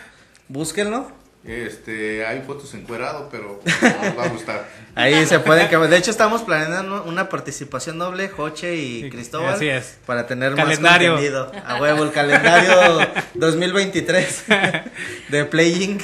[0.48, 1.12] Búsquenlo.
[1.48, 4.68] Este, hay fotos encuerado, pero nos va a gustar.
[4.96, 9.54] Ahí se pueden que De hecho, estamos planeando una participación doble, Joche y Sí, Cristóbal.
[9.54, 9.98] así es.
[10.06, 11.14] Para tener Calendario.
[11.14, 11.52] más contenido.
[11.66, 13.00] A huevo, el calendario
[13.36, 14.44] 2023
[15.30, 16.02] de Playing.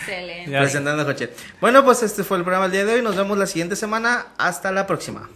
[0.00, 0.58] Excelente.
[0.58, 1.30] Presentando a Joche.
[1.60, 3.02] Bueno, pues este fue el programa del día de hoy.
[3.02, 4.26] Nos vemos la siguiente semana.
[4.38, 5.28] Hasta la próxima.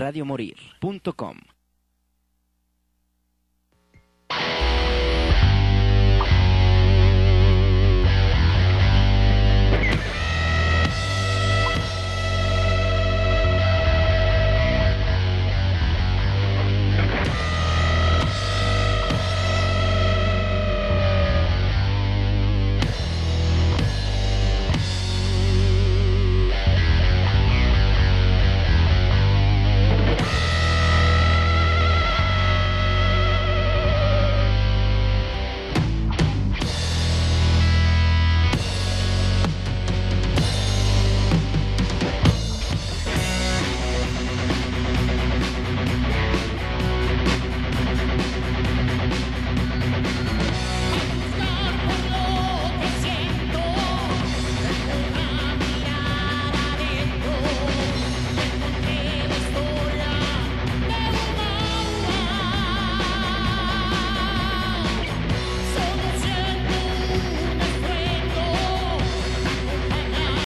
[0.00, 1.59] Radiomorir.com